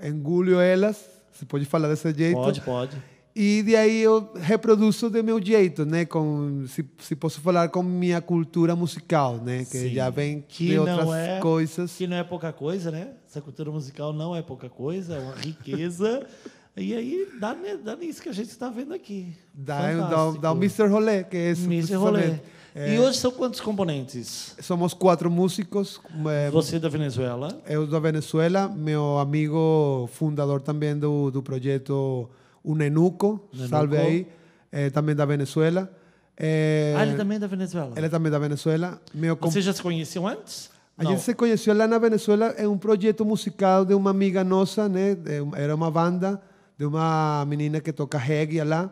[0.08, 0.96] engulho elas,
[1.32, 2.36] se pode falar desse jeito.
[2.36, 2.96] pode, pode.
[3.34, 6.04] E de aí eu reproduzo do meu jeito, né?
[6.04, 9.64] Com, se, se posso falar com minha cultura musical, né?
[9.64, 9.94] Que Sim.
[9.94, 11.96] já vem Que de outras é- coisas.
[11.96, 13.08] Que não é pouca coisa, né?
[13.28, 16.26] Essa cultura musical não é pouca coisa, é uma riqueza.
[16.76, 17.54] e aí dá,
[17.84, 19.36] dá nisso que a gente está vendo aqui.
[19.52, 20.38] Dá, dá, Fantástico.
[20.42, 20.86] dá o Mr.
[20.86, 21.64] Rolê, que é isso.
[21.66, 21.94] Mr.
[21.94, 22.34] Rolê.
[22.74, 24.54] É, E hoje são quantos componentes?
[24.60, 26.00] Somos quatro músicos.
[26.30, 32.30] é, Você da Venezuela, Eu da Venezuela, meu amigo fundador também do, do projeto
[32.64, 34.26] Unenuco, salve aí,
[34.70, 35.90] é, também da Venezuela.
[36.36, 37.92] É, ah, ele também é da Venezuela.
[37.96, 39.02] ele é também da Venezuela.
[39.12, 40.70] Meu Vocês já se conheciam antes?
[40.96, 41.10] A Não.
[41.10, 45.16] gente se conheceu lá na Venezuela em um projeto musical de uma amiga nossa, né?
[45.42, 46.40] Uma- Era uma banda
[46.80, 48.88] de uma menina que toca reggae lá.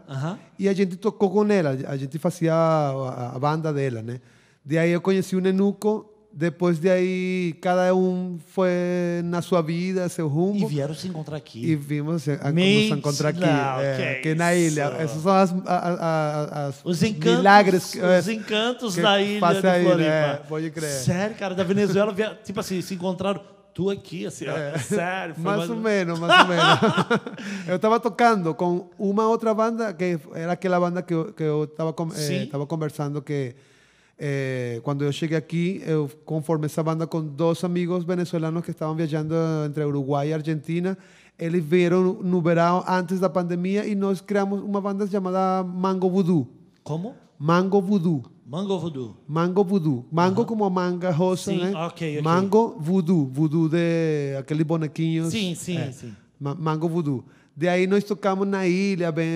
[0.58, 4.20] E a gente tocou com ela, a gente fazia a, a banda dela, né?
[4.62, 8.68] De aí eu conheci o Nenuco, depois de aí cada um foi
[9.24, 10.66] na sua vida, seu rumo.
[10.66, 11.64] E vieram se encontrar aqui.
[11.64, 14.82] E vimos a, a, nos encontrar aqui, não, é, que aqui na ilha.
[14.98, 17.90] Essas são as, a- as Os encantos, milagres.
[17.92, 20.10] que- é, os encantos que da ilha de aí, Floripa.
[20.10, 20.40] né?
[20.46, 20.90] Pode crer.
[20.90, 23.40] Sério, cara, da Venezuela, tipo assim, se encontraram
[23.78, 24.44] tu aqui, assim,
[24.82, 25.36] sério.
[25.38, 25.40] É.
[25.40, 26.64] Mais ou menos, mais ou menos.
[27.68, 31.62] eu estava tocando com uma outra banda, que era aquela banda que eu, que eu
[31.62, 32.50] estava Sim.
[32.66, 33.54] conversando que
[34.18, 38.96] eh, quando eu cheguei aqui, eu conformei essa banda com dois amigos venezuelanos que estavam
[38.96, 40.98] viajando entre Uruguai e Argentina.
[41.38, 46.48] Eles vieram no verão antes da pandemia e nós criamos uma banda chamada Mango Voodoo.
[46.82, 47.14] Como?
[47.38, 48.24] Mango Voodoo.
[48.50, 49.14] Mango Voodoo.
[49.28, 50.06] Mango voodoo.
[50.10, 51.72] Mango como manga rosa, Sim, né?
[51.74, 52.22] ok, ok.
[52.22, 53.28] Mango voodoo.
[53.30, 55.30] Voodoo de aqueles bonequinhos.
[55.30, 55.92] Sim, sim, É.
[55.92, 56.14] sim.
[56.40, 57.22] Ma- Mango voodoo.
[57.54, 59.28] De aí nós tocamos na ilha, bem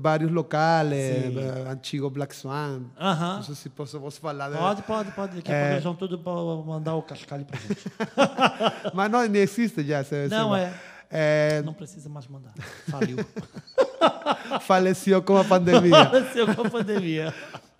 [0.00, 0.98] vários locales,
[1.32, 1.38] Sim.
[1.38, 2.82] eh, antigo Black Swan.
[2.98, 3.36] Aham.
[3.36, 4.48] Não sei se posso, posso falar.
[4.50, 5.36] de- Pode, pode, pode.
[5.36, 6.32] Daqui a pouco eles vão tudo para
[6.64, 7.84] mandar o cascalho pra gente.
[8.94, 10.00] Mas não, nem existe já.
[10.00, 10.74] esse Não, ba- é.
[11.10, 12.54] É, Não precisa mais mandar.
[12.88, 13.18] Faliu.
[14.62, 15.90] faleceu com a pandemia.
[16.06, 17.34] Faleceu com a pandemia.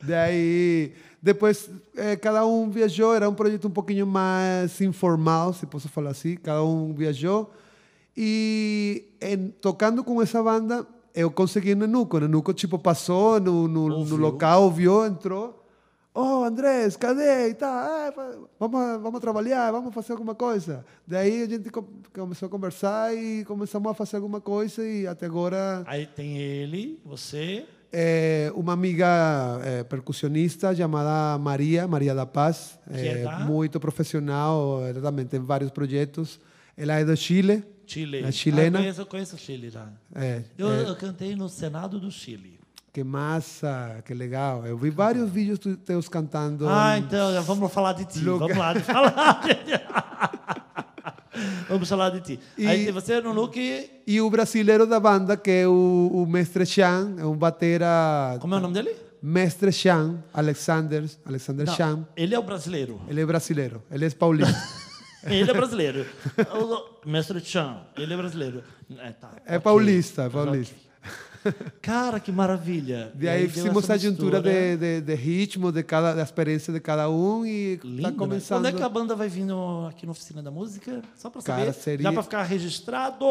[0.06, 0.92] Daí,
[1.22, 6.10] depois, eh, cada um viajou, era um projeto um pouquinho mais informal, se posso falar
[6.10, 7.50] assim, cada um viajou.
[8.16, 12.16] E em- tocando com essa banda, eu consegui o Nenuco.
[12.16, 15.62] O Nenuco, tipo, passou no, no, no local, ouviu, entrou.
[16.14, 17.50] Oh, Andrés, cadê?
[17.50, 17.68] E tá,
[18.16, 20.82] ah, vamos, vamos trabalhar, vamos fazer alguma coisa.
[21.06, 25.26] Daí a gente co- começou a conversar e começamos a fazer alguma coisa e até
[25.26, 27.66] agora Aí tem ele, você.
[27.92, 29.06] É, uma amiga
[29.64, 32.78] é, percussionista chamada Maria, Maria da Paz,
[33.24, 33.40] da?
[33.40, 36.40] muito profissional, ela também tem vários projetos.
[36.76, 38.22] Ela é do Chile, Chile.
[38.22, 38.78] É chilena.
[38.78, 39.86] Ah, eu, conheço, conheço o Chile já.
[40.14, 42.58] é, Eu, é, eu cantei no Senado do Chile.
[42.92, 44.66] que massa, que legal.
[44.66, 46.68] Eu vi vários vídeos teus cantando.
[46.68, 48.18] Ah, então vamos falar de ti.
[48.20, 48.48] Lugar.
[48.48, 49.42] Vamos lá, de falar.
[51.68, 52.40] Vamos falar de ti.
[52.56, 53.56] E- Aí tem você no look.
[54.06, 58.36] E o brasileiro da banda, que é o, o Mestre Chan, é um batera...
[58.40, 58.94] Como é o nome dele?
[59.22, 62.06] Mestre Chan, Alexander, Alexander Não, Chan.
[62.16, 63.00] ele é o brasileiro.
[63.08, 64.56] Ele é brasileiro, ele é paulista.
[65.28, 66.06] Ele é brasileiro.
[67.04, 68.62] Mestre Chan, ele é brasileiro.
[68.96, 69.58] É, tá, É ok.
[69.60, 70.76] paulista, é paulista.
[70.78, 70.85] ok.
[71.82, 73.12] Cara, que maravilha.
[73.14, 76.72] De aí deu fizemos essa a juntura de, de, de ritmo, de cada da experiência
[76.72, 78.16] de cada um e Lindo, está né?
[78.16, 78.58] começando.
[78.58, 81.02] Quando é que a banda vai vir no- aqui na Oficina da Música?
[81.14, 81.72] Só para Cara, saber.
[81.74, 83.24] seria- Já para ficar registrado.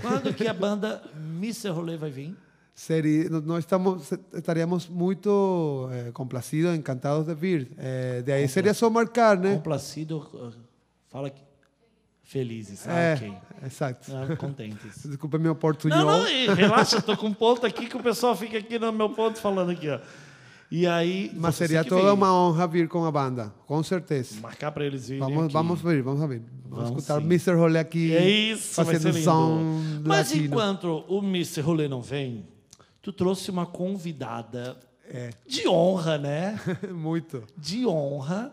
[0.00, 1.02] Quando que a banda
[1.38, 1.68] Mr.
[1.70, 2.36] Rolê vai vir?
[2.74, 7.70] Seria, nós estamos, estaríamos muito eh, complacidos, encantados de vir.
[7.76, 9.54] Eh, de aí seria só marcar, né?
[9.56, 10.18] Complacido.
[10.32, 10.50] uh,
[11.10, 11.42] Fala que.
[12.32, 12.88] Felizes.
[12.88, 13.32] Ah, É, ok.
[13.66, 14.10] exato.
[14.16, 15.02] Ah, contentes.
[15.04, 15.98] Desculpa meu Não, portunhol.
[16.04, 19.10] não, e relaxa, tô com um ponto aqui que o pessoal fica aqui no meu
[19.10, 19.98] ponto falando aqui, ó.
[20.70, 21.30] E aí.
[21.34, 22.14] Mas seria toda veio.
[22.14, 24.40] uma honra vir com a banda, com certeza.
[24.40, 25.20] Marcar para eles virem.
[25.20, 25.52] Vamos, aqui.
[25.52, 26.40] vamos ver, vamos ver.
[26.64, 27.26] Vamos, Vamos escutar sim.
[27.26, 27.52] Mr.
[27.54, 29.60] Rolê aqui É isso, fazendo som
[30.02, 30.46] Mas latino.
[30.46, 31.60] enquanto o Mr.
[31.60, 32.46] Rolê não vem,
[33.02, 35.28] tu trouxe uma convidada É.
[35.46, 36.58] de honra, né?
[36.90, 37.42] muito.
[37.58, 38.50] De honra.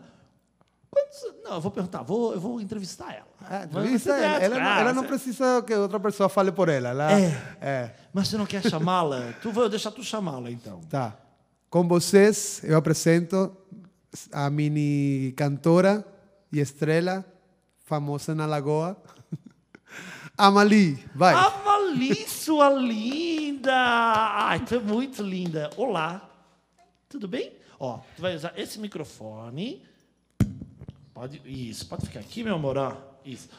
[0.90, 3.28] Quantos- Não, eu vou perguntar, vou, eu vou entrevistar ela.
[3.48, 4.44] É, entrevista entrevistar ela.
[4.44, 6.88] Ela, não- ela não precisa que outra pessoa fale por ela.
[6.90, 7.42] Ela, É.
[7.60, 7.94] é.
[8.12, 9.32] Mas você não quer chamá-la?
[9.40, 10.80] tu vou deixar tu chamá-la, então.
[10.90, 11.16] Tá.
[11.68, 13.56] Com vocês, eu apresento
[14.32, 16.04] a mini cantora
[16.52, 17.24] e estrela,
[17.84, 18.96] famosa na Lagoa,
[20.36, 20.98] Amali.
[21.14, 21.34] Vai.
[21.34, 23.72] Amali, sua linda!
[23.74, 25.70] Ai, tu é muito linda.
[25.76, 26.28] Olá.
[27.08, 27.52] Tudo bem?
[27.78, 29.82] Ó, tu vai usar esse microfone.
[31.20, 32.96] Pode, isso, pode ficar aqui, meu amor, ó.
[33.22, 33.50] Isso.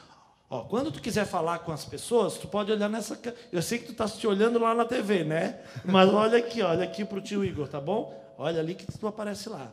[0.49, 3.21] Ó, quando tu quiser falar com as pessoas, tu pode olhar nessa...
[3.51, 5.61] Eu sei que tu tá te olhando lá na TV, né?
[5.85, 8.19] Mas olha aqui, olha aqui pro tio Igor, tá bom?
[8.35, 9.71] Olha ali que tu aparece lá.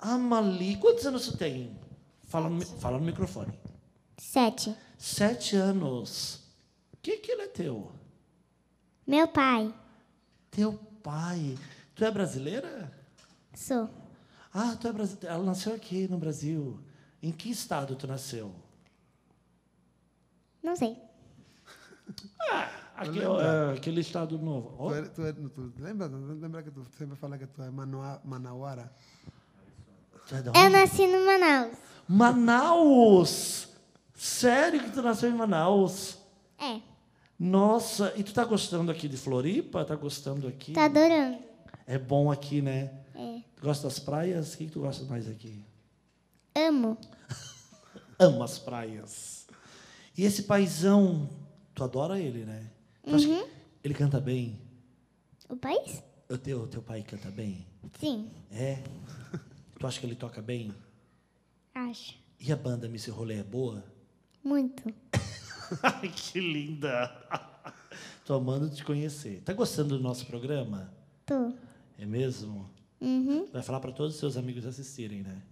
[0.00, 1.78] Amali, quantos anos tu tem?
[2.24, 3.56] Fala no, fala no microfone.
[4.18, 4.74] Sete.
[4.98, 6.40] Sete anos.
[6.92, 7.92] O que que ele é teu?
[9.06, 9.72] Meu pai.
[10.50, 10.72] Teu
[11.04, 11.56] pai.
[11.94, 12.92] Tu é brasileira?
[13.54, 13.88] Sou.
[14.52, 15.36] Ah, tu é brasileira.
[15.36, 16.80] Ela nasceu aqui no Brasil.
[17.22, 18.52] Em que estado tu nasceu?
[20.62, 20.96] Não sei.
[22.94, 24.74] Aquele, é, aquele estado novo.
[24.78, 27.70] Ó, Tu, é- tu, é- tu lembra, lembra que tu sempre fala que tu é
[27.70, 28.92] Manoa, Manauara?
[30.28, 30.68] tu é de Eu onde?
[30.68, 31.76] nasci no Manaus.
[32.06, 33.68] Manaus!
[34.14, 36.18] Sério que tu nasceu em Manaus?
[36.58, 36.80] É.
[37.38, 39.84] Nossa, e tu tá gostando aqui de Floripa?
[39.84, 40.72] Tá gostando aqui?
[40.74, 41.38] Tô adorando.
[41.86, 42.92] É bom aqui, né?
[43.16, 43.40] É.
[43.56, 44.54] Tu gosta das praias?
[44.54, 45.64] O que, que tu gosta mais aqui?
[46.54, 46.98] Amo.
[48.18, 49.46] Amo as praias.
[50.16, 51.28] E esse paizão,
[51.74, 52.70] tu adora ele, né?
[53.04, 53.50] Tu acha que
[53.82, 54.60] ele canta bem?
[55.48, 56.02] O país?
[56.28, 57.66] O teu, teu pai canta bem?
[57.98, 58.30] Sim.
[58.50, 58.82] É?
[59.78, 60.72] Tu acha que ele toca bem?
[61.74, 62.14] Acho.
[62.38, 63.84] E a banda Missy Rolê é boa?
[64.44, 64.82] Muito.
[65.82, 67.10] Ai, que linda!
[68.24, 69.42] Tô amando te conhecer.
[69.42, 70.92] Tá gostando do nosso programa?
[71.26, 71.52] Tô.
[71.98, 72.70] É mesmo?
[73.00, 73.46] Uhum.
[73.52, 75.42] Vai falar para todos os seus amigos assistirem, né?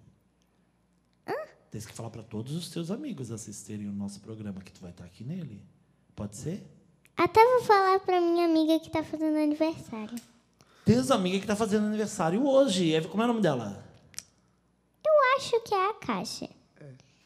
[1.71, 4.91] Tem que falar para todos os teus amigos assistirem o nosso programa, que tu vai
[4.91, 5.63] estar aqui nele.
[6.17, 6.67] Pode ser?
[7.17, 10.17] Até vou falar pra minha amiga que tá fazendo aniversário.
[10.85, 12.95] Tens amiga que tá fazendo aniversário hoje.
[12.95, 13.85] É- Como é o nome dela?
[15.07, 16.49] Eu acho que é a caixa.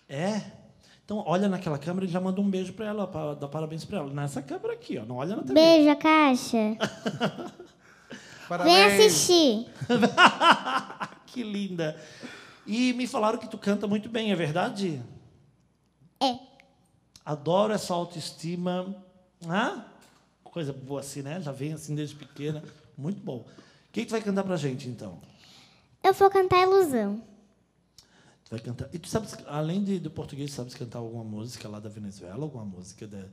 [0.08, 0.42] É?
[1.04, 3.98] Então, olha naquela câmera e já manda um beijo para ela, para dar parabéns para
[3.98, 4.12] ela.
[4.12, 5.04] Nessa câmera aqui, ó.
[5.04, 5.54] Não olha na TV.
[5.54, 6.58] Beijo, a caixa.
[8.64, 9.66] Vem assistir.
[11.26, 12.00] Que linda.
[12.66, 15.02] E me falaram que tu canta muito bem, é verdade?
[16.20, 16.38] É.
[17.24, 18.94] Adoro essa autoestima.
[19.46, 19.84] Ah,
[20.42, 21.40] coisa boa assim, né?
[21.40, 22.62] Já vem assim desde pequena.
[22.96, 23.38] Muito bom.
[23.38, 25.20] O que, que tu vai cantar pra gente, então?
[26.02, 27.22] Eu vou cantar Ilusão.
[28.44, 28.88] Tu vai cantar.
[28.92, 32.44] E tu sabes, além de, do português, sabes cantar alguma música lá da Venezuela?
[32.44, 33.24] Alguma música da,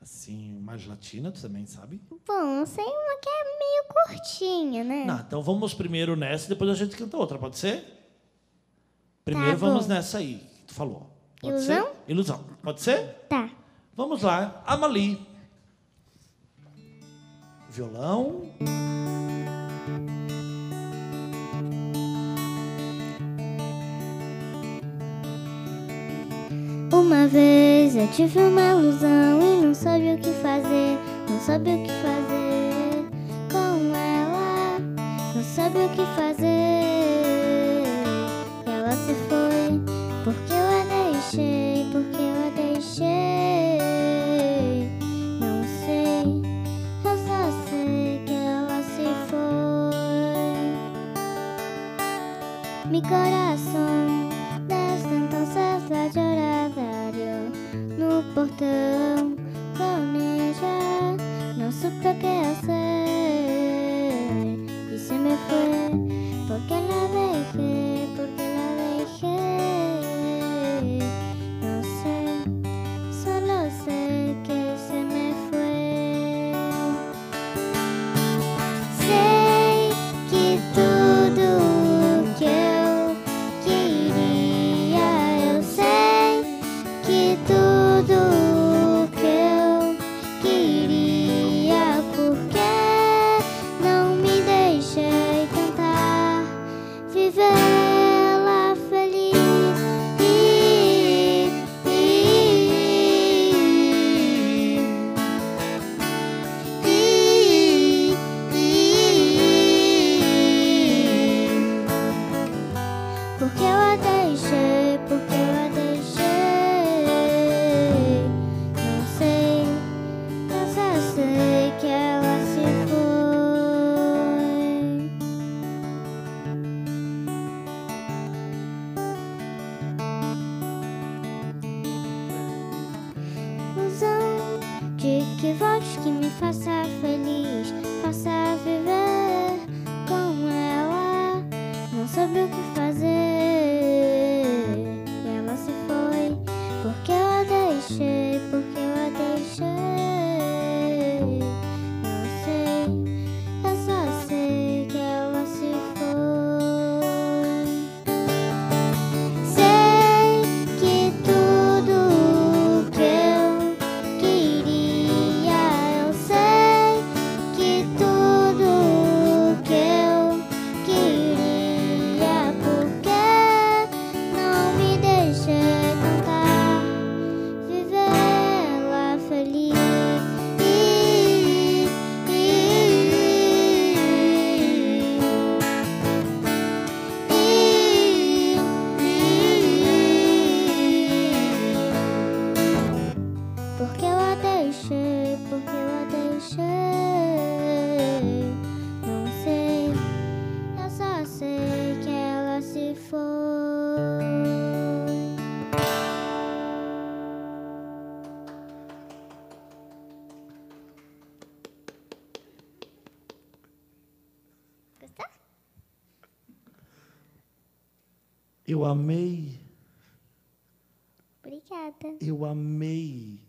[0.00, 2.00] Assim, mais latina, tu também sabe?
[2.10, 5.04] Bom, sei uma que é meio curtinha, né?
[5.04, 7.95] Não, então vamos primeiro nessa e depois a gente canta outra, pode ser?
[9.26, 9.66] Primeiro bom.
[9.66, 11.10] vamos nessa aí, que tu falou.
[11.40, 11.84] Pode Ilusão?
[11.86, 11.92] ser?
[12.06, 12.44] Ilusão.
[12.62, 13.26] Pode ser?
[13.28, 13.50] Tá.
[13.96, 15.20] Vamos lá, Amali.
[17.68, 18.48] Violão.
[26.92, 31.82] Uma vez eu tive uma ilusão e não sabia o que fazer, não sabia o
[31.82, 33.08] que fazer
[33.50, 34.78] com ela,
[35.34, 36.85] não sabia o que fazer.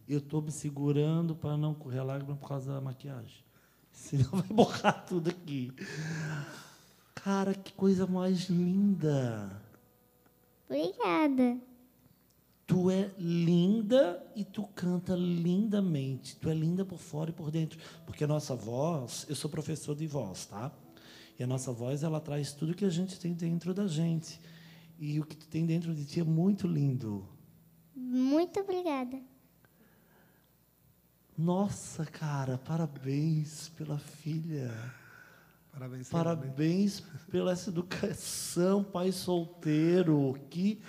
[0.08, 3.44] Eu tô me segurando para não correr lágrima por causa da maquiagem.
[3.92, 5.72] Senão vai borrar tudo aqui.
[7.16, 9.62] Cara, que coisa mais linda.
[10.70, 11.60] Obrigada.
[12.66, 16.36] Tu é linda e tu canta lindamente.
[16.36, 17.80] Tu é linda por fora e por dentro.
[18.06, 20.72] Porque a nossa voz, eu sou professor de voz, tá?
[21.40, 24.40] E a nossa voz, ela traz tudo que a gente tem dentro da gente.
[25.00, 27.28] E o que tu tem dentro de ti é muito lindo.
[27.96, 29.22] Muito obrigada.
[31.38, 34.74] Nossa, cara, parabéns pela filha.
[35.72, 36.10] Parabéns.
[36.10, 40.36] Parabéns pela essa educação, pai solteiro.
[40.50, 40.82] Que,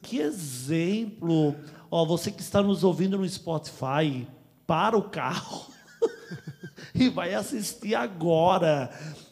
[0.00, 1.56] que exemplo.
[1.90, 4.28] Ó, você que está nos ouvindo no Spotify,
[4.64, 5.72] para o carro
[6.94, 8.88] e vai assistir agora.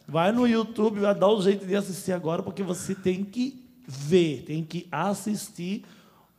[0.09, 4.43] Vai no YouTube, vai dar um jeito de assistir agora, porque você tem que ver,
[4.43, 5.85] tem que assistir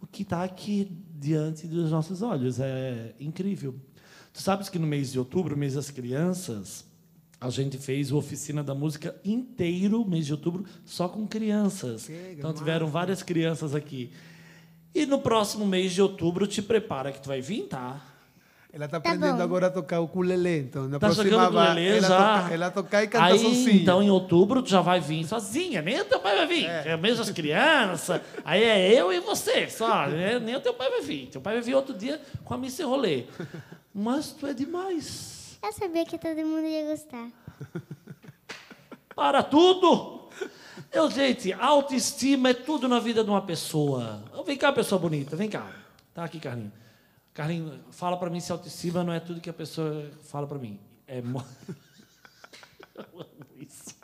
[0.01, 2.59] o que está aqui diante dos nossos olhos.
[2.59, 3.79] É incrível.
[4.33, 6.85] Tu sabes que no mês de outubro, mês das crianças,
[7.41, 12.05] a gente fez o Oficina da Música inteiro, mês de outubro, só com crianças.
[12.05, 14.11] Que Então tiveram várias crianças aqui.
[14.93, 18.01] E no próximo mês de outubro, te prepara que tu vai vir, tá?
[18.71, 19.41] Ela está Tá aprendendo bom.
[19.43, 22.41] agora a tocar o ukulele, então na Tá próxima ukulele ela, já.
[22.43, 23.81] toca, ela tocar e cantar Aí, sozinha.
[23.81, 25.81] então, em outubro, tu já vai vir sozinha.
[25.81, 26.65] Nem o teu pai vai vir.
[26.65, 26.95] É.
[26.95, 28.21] Mesmo as crianças.
[28.45, 30.05] Aí é eu e você só.
[30.07, 30.37] né?
[30.39, 31.27] Nem o teu pai vai vir.
[31.31, 33.23] Teu pai vai vir outro dia com a missa e rolê.
[33.93, 35.57] Mas tu é demais.
[35.61, 37.29] Eu sabia que todo mundo ia gostar.
[39.15, 40.29] Para tudo!
[40.91, 44.23] Eu, gente, autoestima é tudo na vida de uma pessoa.
[44.45, 45.69] Vem cá, pessoa bonita, vem cá.
[46.13, 46.71] Tá aqui, Carlinhos.
[47.33, 50.79] Carlinhos, fala pra mim se autoestima não é tudo que a pessoa fala pra mim.
[51.05, 51.21] É.
[51.21, 51.45] mo-
[52.95, 53.95] Eu amo isso.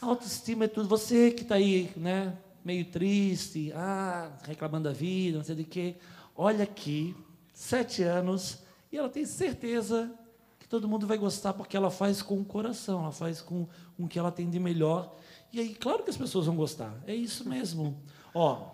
[0.00, 0.88] Autoestima é tudo.
[0.88, 5.96] Você que tá aí, né, meio triste, ah, reclamando da vida, não sei de quê.
[6.36, 7.16] Olha aqui,
[7.58, 10.14] sete anos, e ela tem certeza
[10.60, 13.66] que todo mundo vai gostar porque ela faz com o coração, ela faz com
[13.98, 15.16] com o que ela tem de melhor.
[15.52, 16.94] E aí, claro que as pessoas vão gostar.
[17.04, 18.00] É isso mesmo.
[18.32, 18.70] Ó,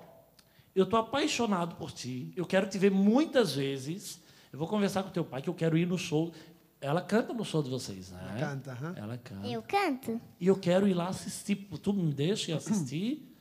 [0.76, 2.30] eu tô apaixonado por ti.
[2.36, 4.20] Eu quero te ver muitas vezes.
[4.52, 6.30] Eu vou conversar com teu pai que eu quero ir no show.
[6.78, 8.36] Ela canta no show de vocês, né?
[8.38, 8.94] Canta, aham.
[8.96, 9.46] Ela canta.
[9.46, 10.20] Eu canto?
[10.38, 11.56] E eu quero ir lá assistir.
[11.56, 13.33] Tu me deixa ir assistir?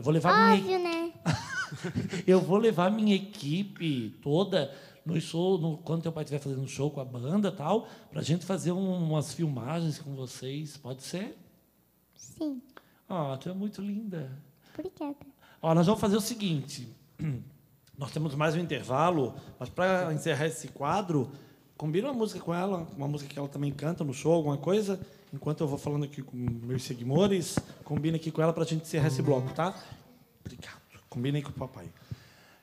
[0.00, 1.12] Eu vou levar minha Óbvio, né?
[2.26, 4.74] eu vou levar minha equipe toda
[5.04, 8.22] no show, no, quando teu pai estiver fazendo um show com a banda tal, pra
[8.22, 10.74] gente fazer um- umas filmagens com vocês.
[10.78, 11.36] Pode ser?
[12.14, 12.62] Sim.
[13.06, 14.32] Ah, tu é muito linda.
[14.72, 15.16] Obrigada.
[15.60, 16.88] Ó, nós vamos fazer o seguinte.
[17.98, 21.30] Nós temos mais um intervalo, mas para encerrar esse quadro,
[21.80, 25.00] combina uma música com ela, uma música que ela também canta no show, alguma coisa.
[25.32, 28.82] Enquanto eu vou falando aqui com meus seguidores, combina aqui com ela para a gente
[28.82, 29.74] encerrar esse bloco, tá?
[30.44, 30.78] Obrigado.
[31.08, 31.90] Combina aí com o papai.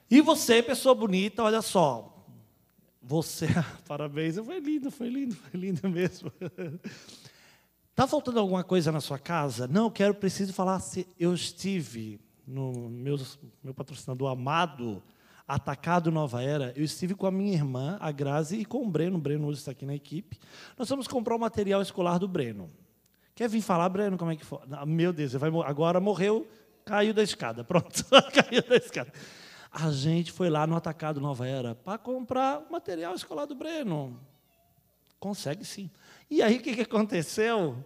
[0.08, 2.16] E você, pessoa bonita, olha só.
[3.02, 3.48] Você,
[3.88, 6.32] parabéns, foi lindo, foi lindo, foi lindo mesmo.
[7.96, 9.68] Tá faltando alguma coisa na sua casa?
[9.68, 13.20] Não, quero, preciso falar se eu estive no meu,
[13.64, 15.02] meu patrocinador amado,
[15.48, 19.18] Atacado Nova Era, eu estive com a minha irmã, a Grazi, e com o Breno.
[19.18, 20.38] O Breno hoje está aqui na equipe.
[20.78, 22.70] Nós vamos comprar o material escolar do Breno.
[23.34, 24.60] Quer vir falar, Breno, como é que foi?
[24.86, 26.46] Meu Deus, vai, agora morreu,
[26.84, 27.64] caiu da escada.
[27.64, 29.14] Pronto, caiu da escada.
[29.72, 34.20] A gente foi lá no Atacado Nova Era para comprar o material escolar do Breno.
[35.18, 35.90] Consegue sim.
[36.30, 37.84] E aí o que, que aconteceu?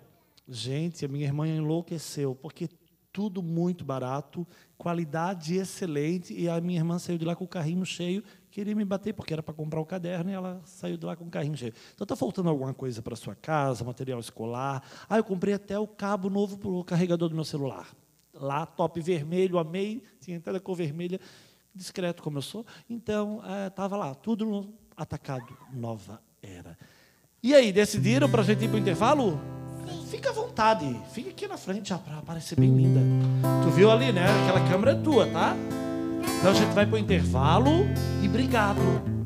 [0.47, 2.67] Gente, a minha irmã enlouqueceu, porque
[3.13, 4.47] tudo muito barato,
[4.77, 8.85] qualidade excelente, e a minha irmã saiu de lá com o carrinho cheio, queria me
[8.85, 11.55] bater, porque era para comprar o caderno, e ela saiu de lá com o carrinho
[11.55, 11.73] cheio.
[11.93, 14.83] Então está faltando alguma coisa para sua casa, material escolar.
[15.09, 17.87] Ah, eu comprei até o cabo novo para o carregador do meu celular.
[18.33, 21.19] Lá, top vermelho, amei, tinha até da cor vermelha,
[21.75, 22.65] discreto como eu sou.
[22.89, 26.77] Então, estava lá, tudo atacado Nova Era.
[27.43, 29.60] E aí, decidiram para a gente ir para o intervalo?
[30.09, 32.99] Fica à vontade, fica aqui na frente para aparecer bem linda.
[33.63, 34.25] Tu viu ali, né?
[34.43, 35.55] Aquela câmera é tua, tá?
[36.39, 37.71] Então a gente vai para o intervalo
[38.21, 38.81] e obrigado.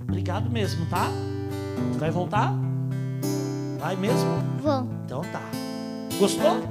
[0.07, 1.09] Obrigado mesmo, tá?
[1.93, 2.53] Tu vai voltar?
[3.79, 4.41] Vai mesmo?
[4.61, 4.87] Vou.
[5.05, 5.41] Então tá.
[6.19, 6.61] Gostou?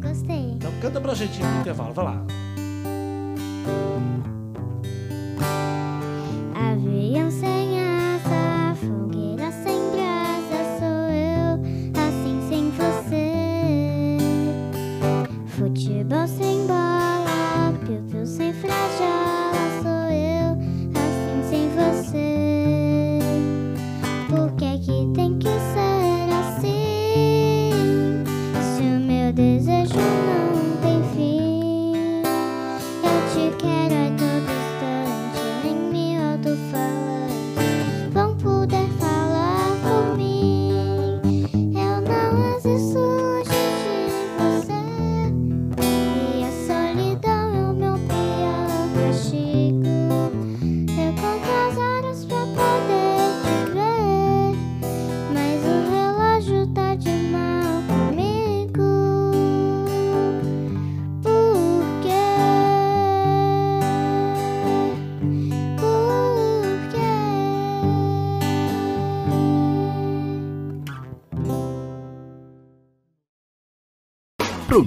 [0.00, 0.52] Gostei.
[0.52, 2.24] Então canta pra gente pro intervalo, vai lá.
[6.54, 7.57] Avião sem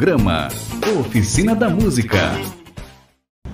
[0.02, 0.47] Programa
[0.99, 2.32] Oficina da Música.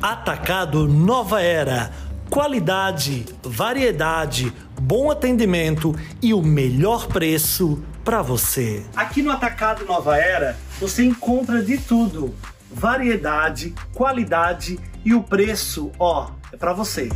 [0.02, 1.91] Atacado Nova Era.
[2.30, 8.86] Qualidade, variedade, bom atendimento e o melhor preço para você.
[8.95, 12.34] Aqui no Atacado Nova Era você encontra de tudo:
[12.72, 17.10] variedade, qualidade e o preço, ó, é para você.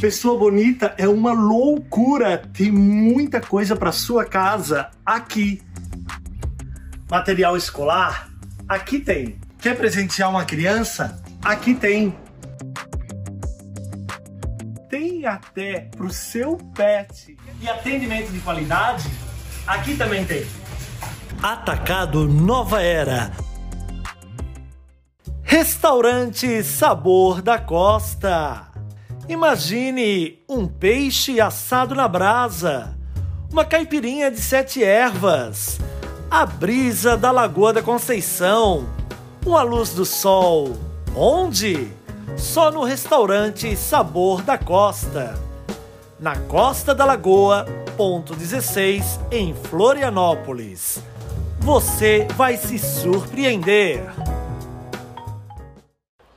[0.00, 2.38] Pessoa bonita é uma loucura.
[2.52, 5.62] Tem muita coisa para sua casa aqui.
[7.10, 8.28] Material escolar?
[8.68, 9.38] Aqui tem.
[9.58, 11.22] Quer presentear uma criança?
[11.42, 12.14] Aqui tem.
[14.90, 17.36] Tem até pro seu pet.
[17.60, 19.08] E atendimento de qualidade?
[19.66, 20.44] Aqui também tem.
[21.42, 23.32] Atacado Nova Era.
[25.42, 28.75] Restaurante Sabor da Costa.
[29.28, 32.96] Imagine um peixe assado na brasa,
[33.50, 35.80] uma caipirinha de sete ervas,
[36.30, 38.86] a brisa da Lagoa da Conceição,
[39.44, 40.76] uma luz do sol.
[41.12, 41.88] Onde?
[42.36, 45.34] Só no restaurante Sabor da Costa.
[46.20, 47.66] Na Costa da Lagoa,
[47.96, 51.02] ponto 16, em Florianópolis.
[51.58, 54.04] Você vai se surpreender.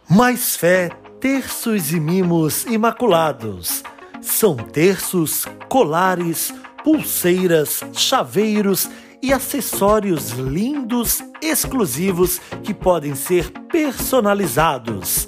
[0.10, 0.90] Mais fé,
[1.20, 3.84] terços e mimos imaculados.
[4.22, 6.54] São terços, colares,
[6.84, 8.90] pulseiras, chaveiros
[9.22, 15.28] e acessórios lindos, exclusivos que podem ser personalizados.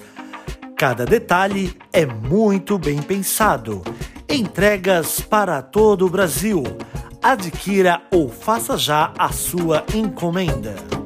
[0.78, 3.82] Cada detalhe é muito bem pensado.
[4.28, 6.64] Entregas para todo o Brasil.
[7.22, 11.01] Adquira ou faça já a sua encomenda.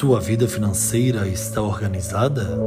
[0.00, 2.58] Sua vida financeira está organizada?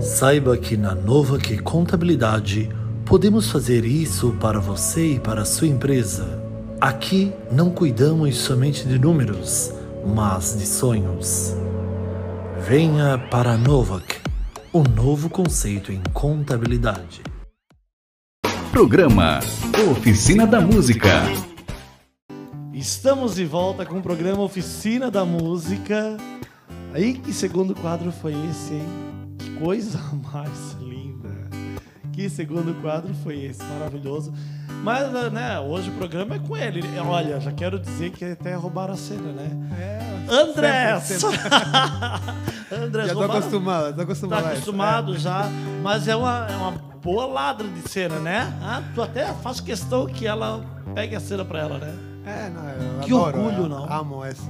[0.00, 2.70] Saiba que na Nova Que Contabilidade
[3.04, 6.42] podemos fazer isso para você e para a sua empresa.
[6.80, 9.70] Aqui não cuidamos somente de números,
[10.06, 11.54] mas de sonhos.
[12.66, 14.16] Venha para a Novak,
[14.72, 17.20] um novo conceito em contabilidade.
[18.70, 19.40] Programa
[19.90, 21.51] Oficina da Música.
[22.72, 26.16] Estamos de volta com o programa Oficina da Música.
[26.94, 29.36] Aí, que segundo quadro foi esse, hein?
[29.38, 29.98] Que coisa
[30.32, 31.30] mais linda.
[32.12, 34.32] Que segundo quadro foi esse, maravilhoso.
[34.82, 36.82] Mas, né, hoje o programa é com ele.
[37.06, 39.50] Olha, já quero dizer que até roubaram a cena, né?
[39.78, 40.98] É, André!
[41.00, 41.38] sempre,
[42.74, 44.42] André, Já tô roubaram- acostumado, tô acostumado.
[44.42, 45.48] Tá acostumado já,
[45.82, 46.70] mas é uma, é uma
[47.02, 48.52] boa ladra de cena, né?
[48.60, 50.64] Ah, tu até faz questão que ela
[50.94, 51.94] pegue a cena pra ela, né?
[52.24, 53.84] É, não, Que adoro, orgulho, não?
[53.92, 54.46] Amo isso.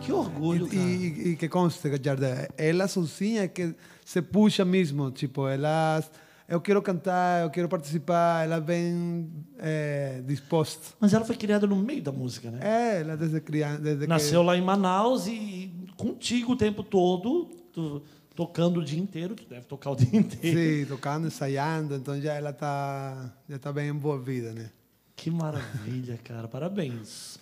[0.00, 5.10] Que orgulho, E, e, e que conste, Jardel, ela sozinha é que se puxa mesmo,
[5.12, 6.10] tipo, elas,
[6.48, 10.94] eu quero cantar, eu quero participar, ela vem é, disposta.
[10.98, 12.58] Mas ela foi criada no meio da música, né?
[12.62, 18.02] É, ela desde criança, desde Nasceu lá em Manaus e contigo o tempo todo, tu-
[18.34, 20.58] tocando o dia inteiro, tu deve tocar o dia que, inteiro.
[20.58, 24.70] sim, tocando, ensaiando, então já ela tá, já tá bem envolvida, né?
[25.22, 26.48] Que maravilha, cara.
[26.48, 27.38] Parabéns.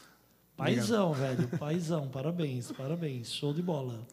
[0.56, 1.48] Paizão, velho.
[1.58, 2.08] Paizão.
[2.08, 3.32] Parabéns, parabéns.
[3.32, 4.06] Show de bola.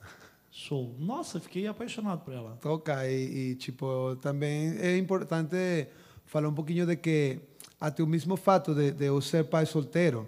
[0.49, 0.95] Show.
[0.97, 2.57] Nossa, fiquei apaixonado por ela.
[2.61, 5.87] toca e, e, tipo também é importante
[6.25, 7.39] falar um pouquinho de que
[7.79, 10.25] até o mesmo fato de, de eu ser pai solteiro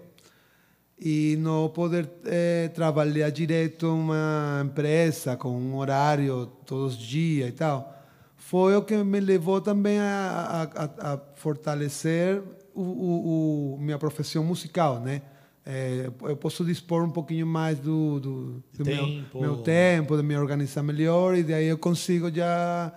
[1.00, 7.52] e não poder eh, trabalhar direto uma empresa com um horário todos os dias e
[7.52, 7.96] tal
[8.36, 12.42] foi o que me levou também a, a- a fortalecer
[12.74, 15.22] o, o, o- minha profissão musical, né?
[15.66, 19.40] Eh, eu posso dispor um pouquinho mais do, do, do meu, Tempo.
[19.40, 22.90] meu tempo, de me organizar melhor e daí eu consigo já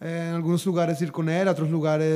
[0.00, 2.06] eh, em alguns lugares ir com ela, outros lugares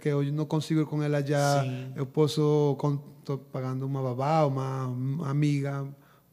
[0.00, 1.92] que eu não consigo ir com ela já Sim.
[1.94, 2.76] eu posso
[3.20, 5.84] estou pagando uma babá, uma, uma amiga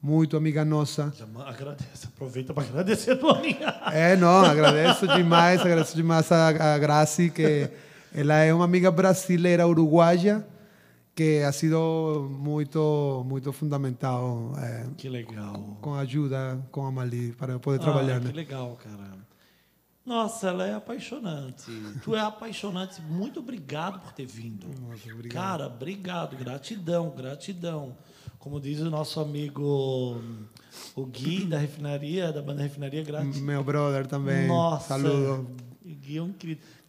[0.02, 1.14] muito amiga nossa.
[1.20, 2.08] Já agradece.
[2.08, 3.76] Aproveita para agradecer a tua amiga.
[3.92, 7.70] É, não, agradeço demais, agradeço demais a, a Graci, que
[8.14, 10.46] ela é uma amiga brasileira uruguaia
[11.16, 15.78] que ha sido muito muito fundamental eh, Que legal.
[15.82, 18.32] com a ajuda com a Mali para poder Ah, trabalhar, que né?
[18.34, 19.20] legal, cara.
[20.06, 21.66] Nossa, ela é apaixonante.
[22.04, 23.02] tu é apaixonante.
[23.02, 24.66] Muito obrigado por ter vindo.
[24.82, 25.34] Nossa, obrigado.
[25.44, 26.36] Cara, obrigado.
[26.38, 27.96] Gratidão, gratidão.
[28.40, 30.22] Como diz o nosso amigo
[30.96, 33.42] o Gui da refinaria, da banda Refinaria, gratidão.
[33.42, 34.48] Meu brother também.
[34.48, 34.88] Nossa.
[34.88, 35.48] Saludo.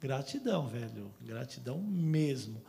[0.01, 1.11] Gratidão, velho.
[1.21, 2.61] Gratidão mesmo.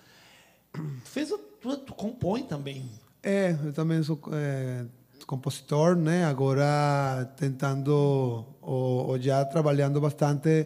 [1.06, 2.89] Fez a, tu, tu compõe também.
[3.24, 4.86] É, eu também sou é,
[5.28, 6.26] compositor, né?
[6.26, 7.91] Agora tentando
[8.62, 10.66] ou, ou já trabalhando bastante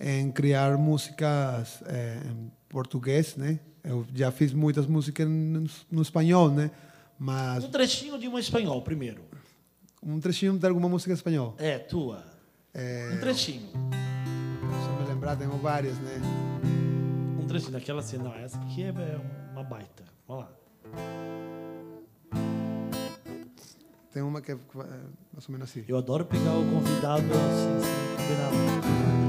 [0.00, 3.60] em criar músicas é, em português, né?
[3.84, 6.70] Eu já fiz muitas músicas no, no espanhol, né?
[7.18, 9.22] Mas Um trechinho de uma espanhol, primeiro.
[10.02, 11.54] um trechinho de alguma música em espanhol.
[11.58, 12.24] É, tua.
[12.74, 13.68] É, Um trechinho.
[15.22, 16.20] Lembrar, tenho várias, né?
[17.40, 19.20] Um trechinho daquela assim, não, essa aqui é é
[19.52, 20.02] uma baita.
[20.26, 20.50] Vamos lá.
[24.12, 24.58] Tem uma que é é
[25.32, 25.84] mais ou menos assim.
[25.86, 29.21] Eu adoro pegar o convidado assim, sem combinar.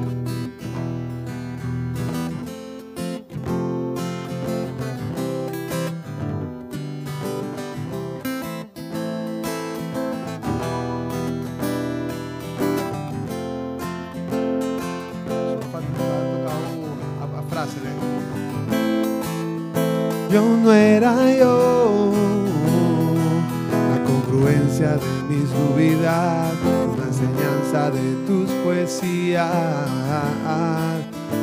[25.34, 26.52] Mi subida,
[26.98, 29.50] la enseñanza de tus poesías.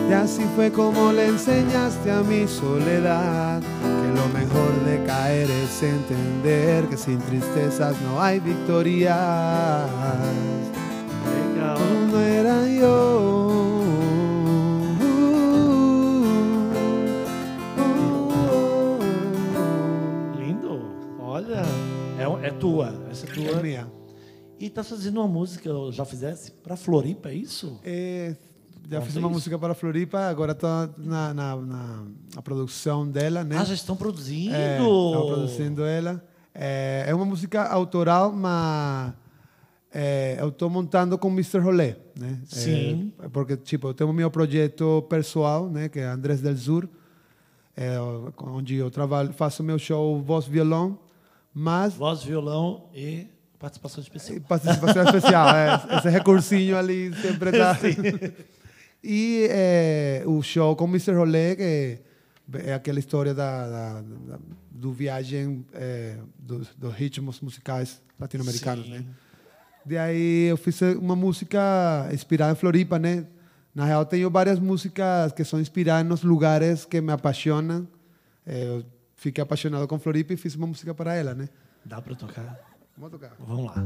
[0.08, 5.82] Y así fue como le enseñaste a mi soledad que lo mejor de caer es
[5.82, 9.88] entender que sin tristezas no hay victorias.
[12.10, 13.82] No era yo.
[20.36, 20.80] Lindo.
[21.20, 21.62] Olha,
[22.18, 22.99] é, é tua.
[23.26, 23.86] É É.
[24.58, 27.80] E tá fazendo uma música, já fizesse, pra Floripa, é isso?
[27.82, 28.36] É,
[28.90, 29.34] já Conta fiz uma isso.
[29.34, 30.68] música para Floripa, agora estou
[30.98, 32.04] na, na, na
[32.36, 33.56] a produção dela, né?
[33.56, 34.54] Ah, já estão produzindo.
[34.54, 36.22] É, estamos produzindo ela.
[36.54, 39.14] É, é uma música autoral, mas
[39.94, 41.58] é, eu estou montando com Mr.
[41.58, 42.38] Rolê, né?
[42.44, 43.12] Sim.
[43.18, 45.88] É, porque, tipo, eu tenho meu projeto pessoal, né?
[45.88, 46.88] Que é Andrés del Sur,
[47.76, 47.96] é,
[48.42, 50.98] onde eu trabalho, faço meu show voz violão,
[51.54, 53.26] mas Voz, violão e
[53.58, 54.36] participação especial.
[54.36, 57.76] e participação especial, é, esse recursinho ali sempre dá.
[59.02, 61.12] E é, o show com Mr.
[61.14, 61.98] Rolê, que
[62.66, 64.38] é aquela história da, da, da-
[64.70, 69.04] do viagem é, dos, dos ritmos musicais latino-americanos, né?
[69.86, 73.26] Daí eu fiz uma música inspirada em Floripa, né?
[73.74, 77.88] Na real, tenho várias músicas que são inspiradas nos lugares que me apaixonam.
[78.46, 78.84] É, eu
[79.20, 81.48] fiquei apaixonado com Floripa e fiz uma música para ela, né?
[81.84, 82.58] Dá pra tocar?
[82.96, 83.32] Vamos tocar.
[83.38, 83.84] Vamos lá.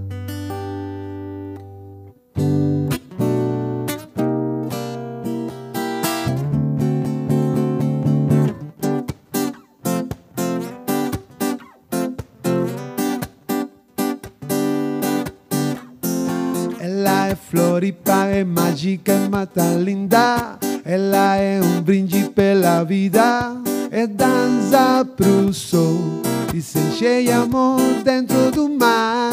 [16.81, 20.59] Ela é Floripa, é mágica, é mata linda.
[20.85, 23.65] Ela é um brinde pela vida,
[23.95, 26.21] é dança pro sol
[26.53, 29.31] e se enche amor dentro do mar.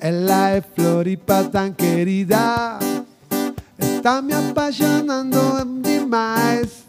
[0.00, 2.80] Ela é Floripa tão querida,
[3.78, 5.38] está me apaixonando
[5.80, 6.82] demais.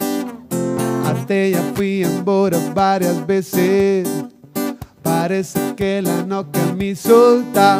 [1.06, 4.08] Até já fui embora várias vezes.
[5.04, 7.80] Parece que ela não quer me soltar.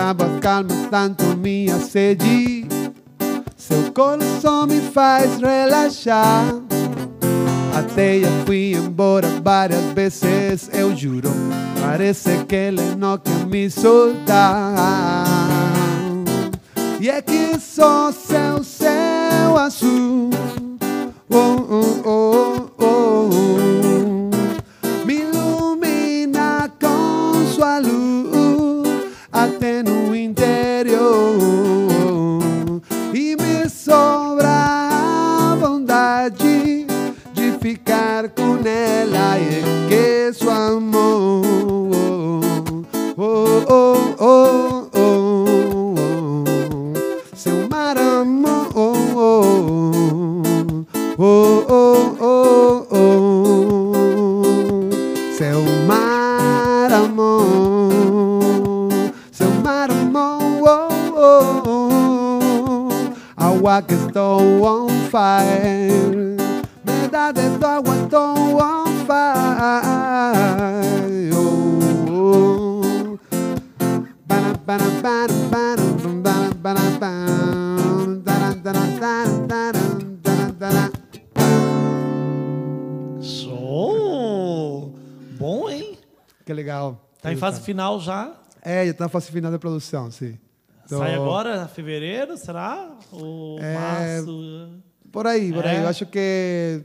[0.00, 2.66] Tava calma, tanto me assedi.
[3.54, 6.54] Seu coração me faz relaxar.
[7.76, 11.28] Até já fui embora várias vezes, eu juro.
[11.82, 14.74] Parece que ela não quer me soltar.
[16.98, 20.30] E é que só seu céu azul.
[21.28, 21.36] Oh,
[21.68, 21.79] oh,
[63.70, 66.36] agua que estou on fire
[66.84, 70.50] me dá de tu agua estou on fire
[71.32, 71.78] oh,
[72.10, 73.18] oh.
[74.26, 75.84] Ba-da, ba-da, ba-da, ba-da,
[76.18, 79.72] ba-da, ba-da, ba-da, da-da, da-da, da-da,
[80.22, 80.84] da-da, da-da.
[83.22, 84.92] Show!
[85.38, 85.96] Bom, hein?
[86.44, 87.00] Que legal.
[87.22, 88.32] Tá em fase final já.
[88.62, 90.36] É, já está na fase final da produção, sim.
[90.90, 92.90] Tô- Sai agora, fevereiro, será?
[93.12, 94.68] Ou É, março?
[95.12, 95.76] Por aí, por aí.
[95.76, 95.82] É?
[95.84, 96.82] Eu acho que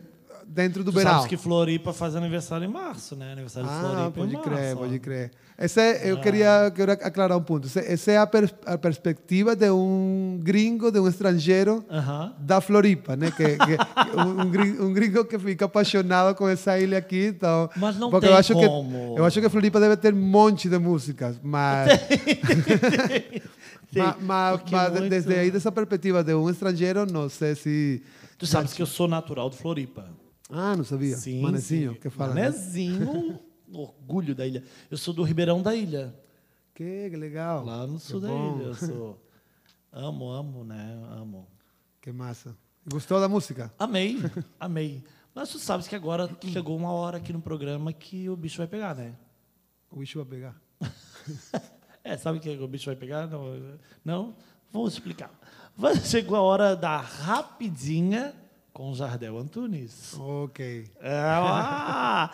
[0.47, 1.11] dentro do Tu verão.
[1.11, 3.31] sabes que Floripa faz aniversário em março, né?
[3.33, 4.49] Aniversário de Ah, Floripa em pode março.
[4.49, 4.77] crer, ó.
[4.79, 5.31] pode crer.
[5.57, 7.65] Esse, é- eu queria, queria aclarar um ponto.
[7.79, 12.33] Essa é a, pers- a perspectiva de um gringo, de um estrangeiro Aham.
[12.39, 13.31] da Floripa, né?
[13.31, 17.69] Que, que- um, gringo, um gringo que fica apaixonado com essa ilha aqui, então.
[17.77, 19.13] Mas não porque tem eu acho como.
[19.15, 23.41] que eu acho que Floripa deve ter um monte de músicas, mas Tem,
[23.99, 28.03] mas, mas- mas muito- desde aí dessa perspectiva de um estrangeiro, não sei se
[28.37, 30.09] Tu sabes que eu sou natural de Floripa.
[30.49, 31.15] ah, não sabia.
[31.41, 31.99] Manezinho, sim.
[31.99, 32.33] que fala.
[32.33, 32.43] né?
[32.49, 33.39] Manezinho,
[33.73, 34.63] orgulho da ilha.
[34.91, 36.13] Eu sou do Ribeirão da Ilha,
[36.73, 37.63] Que, que legal.
[37.65, 38.55] lá no sul Que da bom.
[38.57, 38.65] ilha.
[38.67, 39.21] Eu sou.
[39.91, 40.99] Amo, amo, né?
[41.11, 41.47] Amo.
[42.01, 42.55] Que massa.
[42.87, 43.73] Gostou da música?
[43.79, 44.17] Amei,
[44.59, 45.03] amei.
[45.33, 48.67] Mas tu sabes que agora chegou uma hora aqui no programa que o bicho vai
[48.67, 49.15] pegar, né?
[49.89, 50.55] O bicho vai pegar.
[52.05, 53.25] É, sabe que o bicho vai pegar?
[53.27, 54.35] Não, não,
[54.71, 55.31] Vou explicar.
[55.75, 58.33] Vai- Chegou a hora da rapidinha
[58.71, 60.13] com Jardel Antunes.
[60.19, 62.31] Ok, É, ah,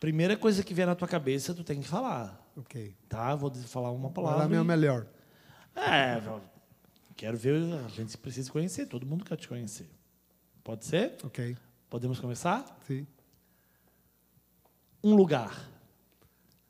[0.00, 2.40] primeira coisa que vier na tua cabeça, tu tem que falar.
[2.56, 2.96] ok.
[3.08, 3.34] Tá?
[3.36, 4.48] Vou falar uma palavra.
[4.48, 5.06] meu e- melhor.
[5.76, 6.20] É,
[7.16, 9.88] quero ver, a gente precisa conhecer, todo mundo quer te conhecer.
[10.64, 11.14] Pode ser?
[11.22, 11.56] Ok,
[11.88, 12.64] Podemos começar?
[12.86, 13.06] sim.
[15.04, 15.68] Um lugar.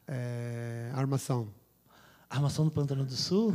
[0.07, 1.49] É, armação.
[2.35, 3.55] Armação do Pantano do Sul?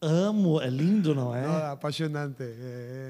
[0.00, 1.46] Amo, é lindo, não é?
[1.46, 2.42] Não, apaixonante.
[2.42, 2.46] É,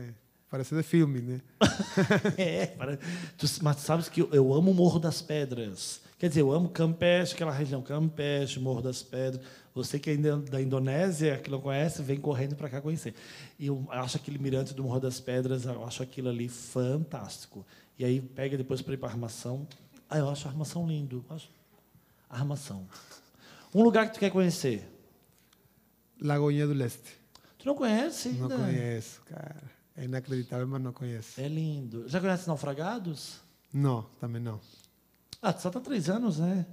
[0.09, 0.15] é.
[0.51, 1.41] Parece de filme, né?
[2.39, 2.99] É, pare-
[3.37, 6.01] tu, mas sabes que eu, eu amo o Morro das Pedras.
[6.19, 9.45] Quer dizer, eu amo Campeche, aquela região Campeche, Morro das Pedras.
[9.75, 13.15] Você que é ainda da Indonésia, que não conhece, vem correndo para cá conhecer.
[13.59, 17.65] E eu acho aquele mirante do Morro das Pedras, eu acho aquilo ali fantástico.
[17.99, 19.67] E aí pega depois para ir para a Armação.
[20.09, 21.25] Ah, eu acho a Armação lindo.
[21.29, 21.49] Acho...
[22.31, 22.87] Armação.
[23.75, 24.87] Um lugar que tu quer conhecer.
[26.21, 27.17] Lagoinha do Leste.
[27.59, 28.57] Tu não conhece Não ainda?
[28.57, 29.63] conheço, cara.
[29.97, 31.41] É inacreditável, mas não conheço.
[31.41, 32.09] É lindo.
[32.09, 33.41] Já conhece Naufragados?
[33.73, 34.61] Não, também não.
[35.43, 36.65] Ah, tu só tá três anos, né?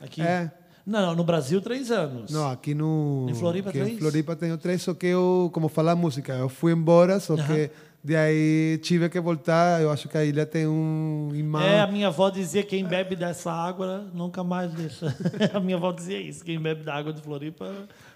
[0.00, 0.22] Aqui.
[0.22, 0.50] É.
[0.86, 2.30] Não, no Brasil, três anos.
[2.30, 3.26] Não, aqui no.
[3.28, 3.88] Em Floripa, três?
[3.88, 7.36] Em Floripa tenho três, só que eu, como fala a música, eu fui embora, só
[7.36, 7.70] que
[8.04, 9.80] de aí tive que voltar.
[9.80, 11.62] Eu acho que a ilha tem um imã.
[11.64, 15.06] É, a minha avó dizia quem bebe dessa água nunca mais deixa.
[15.54, 17.72] a minha avó dizia isso, quem bebe da água de Floripa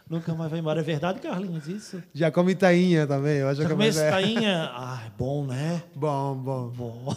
[0.08, 0.80] nunca mais vai embora.
[0.80, 2.02] É verdade, Carlinhos, isso?
[2.12, 3.38] Já comi tainha também.
[3.38, 4.70] Eu acho Já que comeu é- tainha?
[4.74, 5.82] Ah, é bom, né?
[5.96, 6.68] Bom, bom.
[6.68, 7.14] Bom.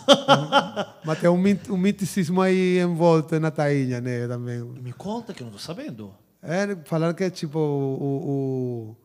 [1.03, 4.27] Mas tem um, mit- um miticismo aí em volta na tainha, né?
[4.29, 4.61] Também.
[4.81, 6.13] Me conta que eu não tô sabendo.
[6.41, 8.97] É, falar que tipo o, o, o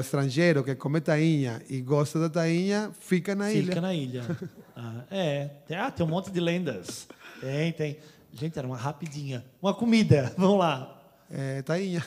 [0.00, 3.80] estrangeiro que come tainha e gosta da tainha fica na Fica ilha.
[3.80, 4.22] na ilha.
[4.80, 5.46] Ah, é.
[5.66, 7.08] Tem, ah, tem um monte de lendas.
[7.40, 7.98] Tem, tem.
[8.32, 9.44] Gente, era uma rapidinha.
[9.60, 10.32] Uma comida.
[10.38, 11.02] Vamos lá.
[11.28, 12.04] É, tainha.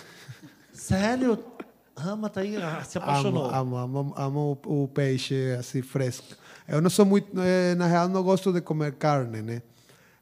[0.71, 1.37] Sério?
[1.97, 2.65] Ama tainha?
[2.65, 3.53] Ah, se apaixonou.
[3.53, 6.33] Amo, amo, amo, amo o peixe assim fresco.
[6.65, 9.61] Eu não sou muito, eh, na real, não gosto de comer carne, né?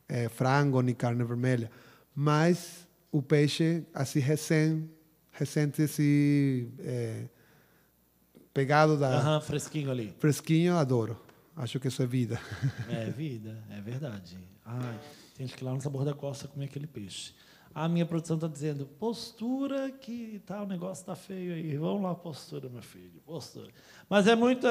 [0.07, 1.69] Eh, frango nem carne vermelha.
[2.15, 4.89] Mas o peixe assim recém,
[5.39, 7.23] recente assim eh,
[8.53, 10.13] pegado da Aham, fresquinho ali.
[10.19, 11.17] fresquinho, adoro.
[11.55, 12.39] Acho que isso é vida.
[12.89, 14.37] É vida, é verdade.
[14.65, 14.99] Ai,
[15.37, 17.33] tem que ir lá no sabor da costa comer aquele peixe.
[17.73, 21.77] A minha produção está dizendo, postura que tá, o negócio tá feio aí.
[21.77, 23.69] Vamos lá, postura, meu filho, postura.
[24.09, 24.67] Mas é muita,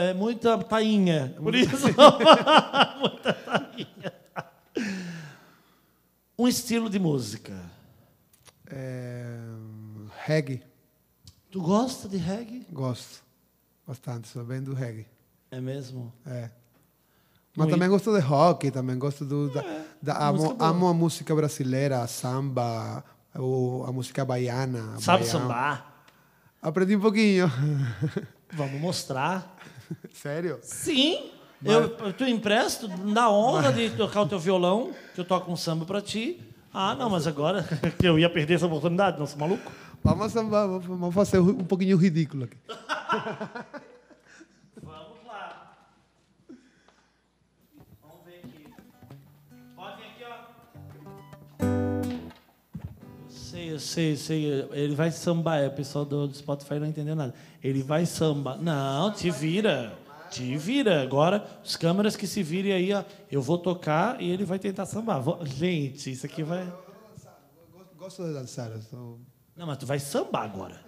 [0.00, 1.86] é muita tainha, por isso.
[3.00, 4.12] muita tainha.
[6.38, 7.54] Um estilo de música.
[8.66, 9.59] Eh,
[10.24, 10.62] reggae,
[11.50, 12.66] Tu gosta de reggae?
[12.70, 13.22] gosto
[13.86, 15.06] bastante, sou bem do reggae.
[15.50, 16.12] É mesmo?
[16.24, 16.50] É.
[17.56, 17.70] Mas Muito.
[17.72, 19.64] também gosto de rock, também gosto do, da,
[20.00, 23.02] da- amo, música amo a música brasileira, a samba,
[23.34, 24.94] o, a música baiana.
[25.00, 26.04] Sabe sambar?
[26.62, 27.50] Aprendi um pouquinho.
[28.52, 29.56] Vamos mostrar.
[30.12, 30.60] Sério?
[30.62, 31.30] Sim.
[31.64, 35.56] Eu, eu te empresto, dá honra de tocar o teu violão, que eu toco um
[35.56, 36.40] samba pra ti.
[36.72, 37.64] Ah, não, mas agora
[37.98, 39.70] que eu ia perder essa oportunidade, não sou maluco?
[40.02, 42.56] Vamos sambar, vamos- vamos fazer um pouquinho ridículo aqui.
[44.82, 45.76] Vamos lá.
[48.02, 48.66] Vamos ver aqui.
[49.76, 51.64] Pode vir aqui, ó.
[53.22, 54.44] Eu sei, eu sei, eu sei.
[54.72, 55.58] Ele vai sambar.
[55.60, 57.34] é, O pessoal do, Spotify não entendeu nada.
[57.62, 58.56] Ele vai sambar.
[58.58, 59.92] Não, te vira.
[60.30, 61.02] Te vira.
[61.02, 63.04] Agora, os câmeras que se virem aí, ó.
[63.30, 65.22] Eu vou tocar e ele vai tentar sambar.
[65.44, 66.66] Gente, isso aqui vai.
[67.98, 68.70] Gosto de dançar.
[68.70, 69.20] eu sou-
[69.60, 70.80] Não, mas tu vai sambar agora.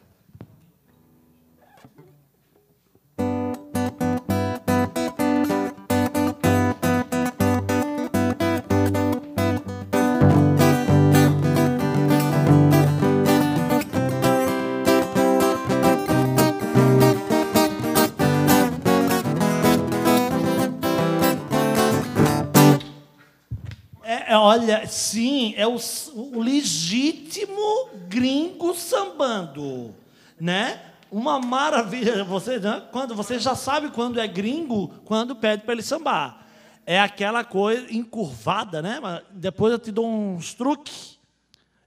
[24.03, 25.77] É, é, olha, sim, é o,
[26.15, 29.95] o legítimo gringo sambando,
[30.39, 30.83] né?
[31.11, 32.23] Uma maravilha.
[32.25, 32.83] Você, né?
[32.93, 36.47] quando você já sabe quando é gringo, quando pede para ele sambar.
[36.85, 38.99] É aquela coisa encurvada, né?
[39.01, 41.19] Mas depois eu te dou uns truques.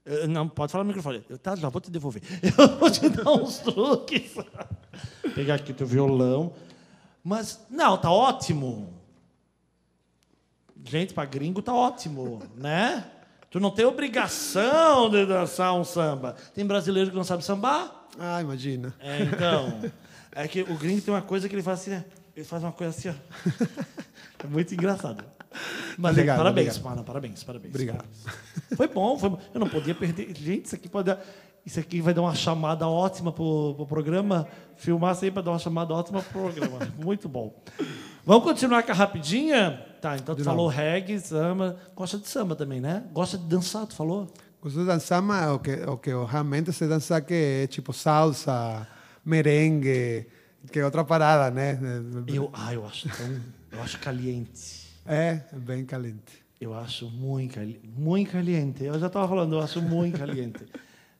[0.04, 1.22] Eh, Não, pode falar no microfone.
[1.28, 2.22] Eu tá, já vou te devolver.
[2.58, 4.34] Eu vou te dar uns truques.
[5.34, 6.52] Pegar aqui o teu violão.
[7.22, 8.94] Mas, não, tá ótimo.
[10.84, 13.04] Gente, para gringo tá ótimo, né?
[13.56, 16.36] Tu não tem obrigação de dançar um samba.
[16.54, 18.06] Tem brasileiro que não sabe sambar?
[18.18, 18.94] Ah, imagina.
[19.00, 19.80] É, então.
[20.32, 22.04] É que o gringo tem uma coisa que ele faz assim, né?
[22.36, 23.14] Ele faz uma coisa assim, ó.
[24.44, 25.24] É muito engraçado.
[25.96, 26.82] Mas é, Obrigado, parabéns, obrigado.
[26.82, 27.74] Pana, parabéns, parabéns.
[27.74, 27.96] Obrigado.
[27.96, 28.76] parabéns.
[28.76, 29.40] Foi bom, foi bom.
[29.54, 30.36] Eu não podia perder.
[30.36, 31.24] Gente, isso aqui pode dar.
[31.64, 34.46] Isso aqui vai dar uma chamada ótima pro, pro programa.
[34.76, 36.92] Filmar sempre para dar uma chamada ótima pro programa.
[37.02, 37.54] Muito bom.
[38.22, 39.82] Vamos continuar com a rapidinha?
[40.06, 41.76] Tá, então tu falou reggae, samba.
[41.96, 43.02] Gosta de samba também, né?
[43.12, 44.32] Gosta de dançar, tu falou?
[44.62, 47.92] Gosto de dançar, mas o que, o que eu realmente sei dançar que é tipo
[47.92, 48.86] salsa,
[49.24, 50.28] merengue,
[50.70, 51.76] que é outra parada, né?
[52.28, 53.40] Eu, ah, eu acho tão,
[53.72, 54.86] eu acho caliente.
[55.04, 56.44] É, é bem caliente.
[56.60, 58.84] Eu acho muito, cali muito caliente.
[58.84, 60.64] Eu já estava falando, eu acho muito caliente.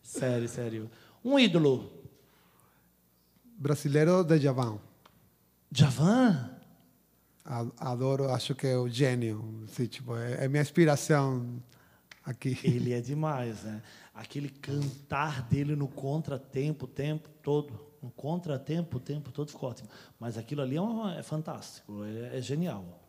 [0.00, 0.90] sério, sério.
[1.24, 1.90] Um ídolo.
[3.58, 4.78] Brasileiro de Javan.
[5.72, 6.55] Javan?
[7.78, 9.62] Adoro, acho que é o gênio.
[9.64, 11.62] Assim, tipo, é, é minha inspiração
[12.24, 12.58] aqui.
[12.64, 13.82] Ele é demais, né?
[14.14, 17.78] Aquele cantar dele no contratempo o tempo todo.
[18.02, 19.88] No contratempo o tempo todo ficou ótimo.
[20.18, 23.00] Mas aquilo ali é, uma- é fantástico, é, é genial.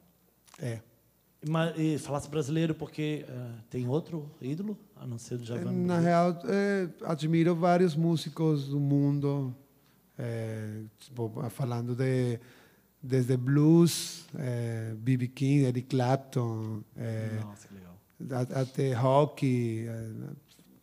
[0.60, 0.80] É.
[1.48, 5.72] Mas, e falasse brasileiro porque eh, tem outro ídolo, a não ser do Javan?
[5.72, 9.56] Na real, é, admiro vários músicos do mundo,
[10.18, 12.40] é, tipo, falando de
[13.02, 14.26] desde blues,
[15.00, 15.28] B.B.
[15.30, 16.82] King, Eric Clapton,
[18.56, 19.86] até rock.
[19.88, 20.10] é,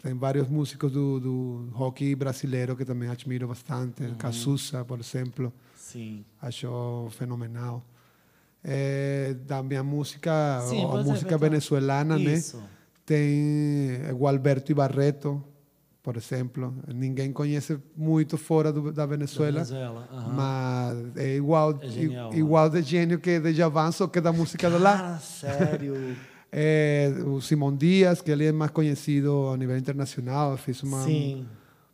[0.02, 4.02] tem vários músicos do, do rock brasileiro que também admiro bastante.
[4.18, 6.24] Cazuza, por exemplo, Sim.
[6.42, 7.82] acho fenomenal.
[8.62, 11.38] É, da minha música, Sim, a música verdade.
[11.40, 12.34] venezuelana, né?
[12.34, 12.62] Isso.
[13.04, 15.42] Tem o Alberto Ibarreto,
[16.04, 16.72] por exemplo.
[16.86, 20.32] Ninguém conhece muito fora do, da Venezuela, Venezuela, aham.
[20.34, 24.32] mas é igual, É genial, i- igual de gênio que de Javan, só que da
[24.32, 25.18] música de lá.
[25.18, 25.94] Sério.
[26.56, 31.04] É, o Simão Dias, que ele é mais conhecido a nível internacional, fez uma,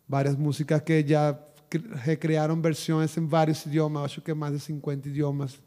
[0.06, 1.34] várias músicas que já
[1.70, 5.58] cri- recriaram versões em vários idiomas, acho que mais de 50 idiomas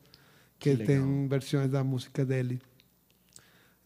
[0.59, 2.61] que, Que tem versões da música dele.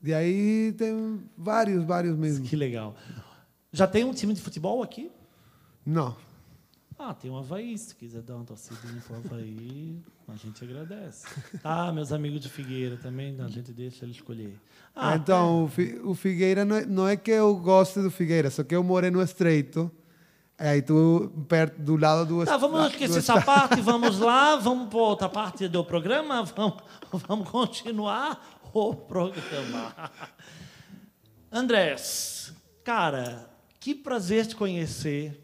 [0.01, 2.43] De aí tem vários, vários mesmo.
[2.45, 2.93] Que legal.
[3.71, 5.11] Já tem um time de futebol aqui?
[5.85, 6.15] Não,
[6.99, 7.77] Ah, tem um Havaí.
[7.77, 11.27] Se quiser dar uma torcidinha pro Havaí, a gente agradece.
[11.63, 14.59] Ah, meus amigos de Figueira também, a gente deixa ele escolher.
[14.95, 18.49] Ah, então, o, Fi- o Figueira não é, não é que eu goste do Figueira,
[18.49, 19.91] só que eu morei no Estreito.
[20.57, 24.97] Aí tu, perto, do lado do Tá, vamos esquecer essa parte, vamos lá, vamos para
[24.97, 26.81] outra parte do programa, vamos,
[27.27, 29.93] vamos continuar o programa.
[31.51, 32.51] Andrés,
[32.83, 33.47] cara,
[33.79, 35.43] que prazer te conhecer.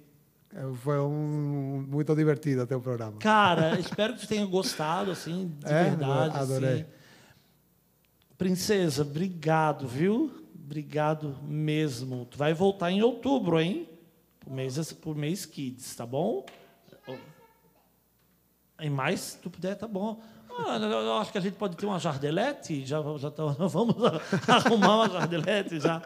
[0.53, 3.17] É, Foi um, muito divertido até o programa.
[3.19, 6.37] Cara, espero que você tenha gostado, assim, de É, verdade.
[6.37, 6.73] adorei.
[6.81, 6.85] assim.
[8.37, 10.31] Princesa, obrigado, viu?
[10.65, 12.25] Obrigado mesmo.
[12.25, 13.87] Tu vai voltar em outubro, hein?
[14.39, 16.45] Por mês, por mês Kids, tá bom?
[18.79, 20.19] Em mais, se tu puder, tá bom.
[20.49, 22.85] Ah, eu acho que a gente pode ter uma jardelete.
[22.85, 23.95] Já, já tá- vamos
[24.47, 26.01] arrumar uma jardelete já.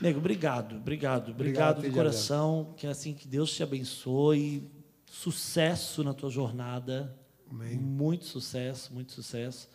[0.00, 2.74] Nego, obrigado, obrigado, obrigado, de Obrigado, coração.
[2.76, 4.68] Que assim que Deus te abençoe.
[5.06, 7.16] Sucesso na tua jornada.
[7.50, 7.76] Amém.
[7.76, 9.68] Muito sucesso, muito sucesso.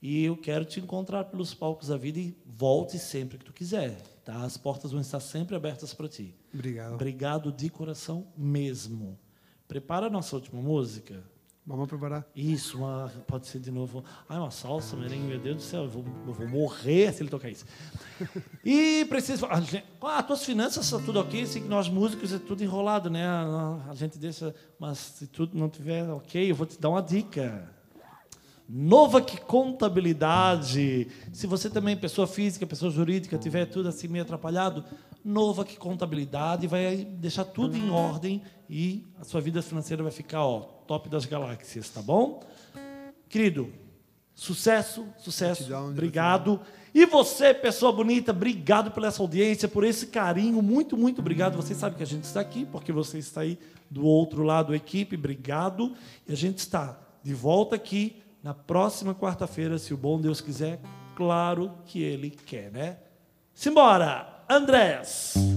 [0.00, 3.96] E eu quero te encontrar pelos palcos da vida e volte sempre que tu quiser.
[4.24, 4.42] Tá?
[4.42, 6.34] As portas vão estar sempre abertas para ti.
[6.52, 6.94] Obrigado.
[6.94, 9.18] Obrigado de coração mesmo.
[9.66, 11.24] Prepara a nossa última música.
[11.66, 12.24] Vamos preparar?
[12.36, 14.04] Isso, uma, pode ser de novo.
[14.28, 17.28] Ai, uma salsa, merengue, meu Deus do céu, eu vou, eu vou morrer se ele
[17.28, 17.64] tocar isso.
[18.64, 19.46] E preciso.
[19.46, 23.26] A gente, ah, tuas finanças estão tudo ok, que nós músicos é tudo enrolado, né?
[23.26, 24.54] A, a gente deixa.
[24.78, 27.74] Mas se tudo não tiver ok, eu vou te dar uma dica.
[28.68, 31.08] Nova que contabilidade.
[31.32, 34.84] Se você também, pessoa física, pessoa jurídica, tiver tudo assim meio atrapalhado,
[35.24, 40.46] Nova que contabilidade vai deixar tudo em ordem e a sua vida financeira vai ficar
[40.46, 42.42] ó, top das galáxias, tá bom?
[43.28, 43.72] Querido,
[44.34, 46.60] sucesso, sucesso, obrigado.
[46.94, 51.56] E você, pessoa bonita, obrigado pela essa audiência, por esse carinho, muito, muito obrigado.
[51.56, 53.58] Você sabe que a gente está aqui, porque você está aí
[53.90, 55.94] do outro lado, equipe, obrigado.
[56.26, 60.80] E a gente está de volta aqui na próxima quarta-feira, se o bom Deus quiser,
[61.16, 62.96] claro que Ele quer, né?
[63.52, 64.44] Simbora!
[64.48, 65.55] Andrés!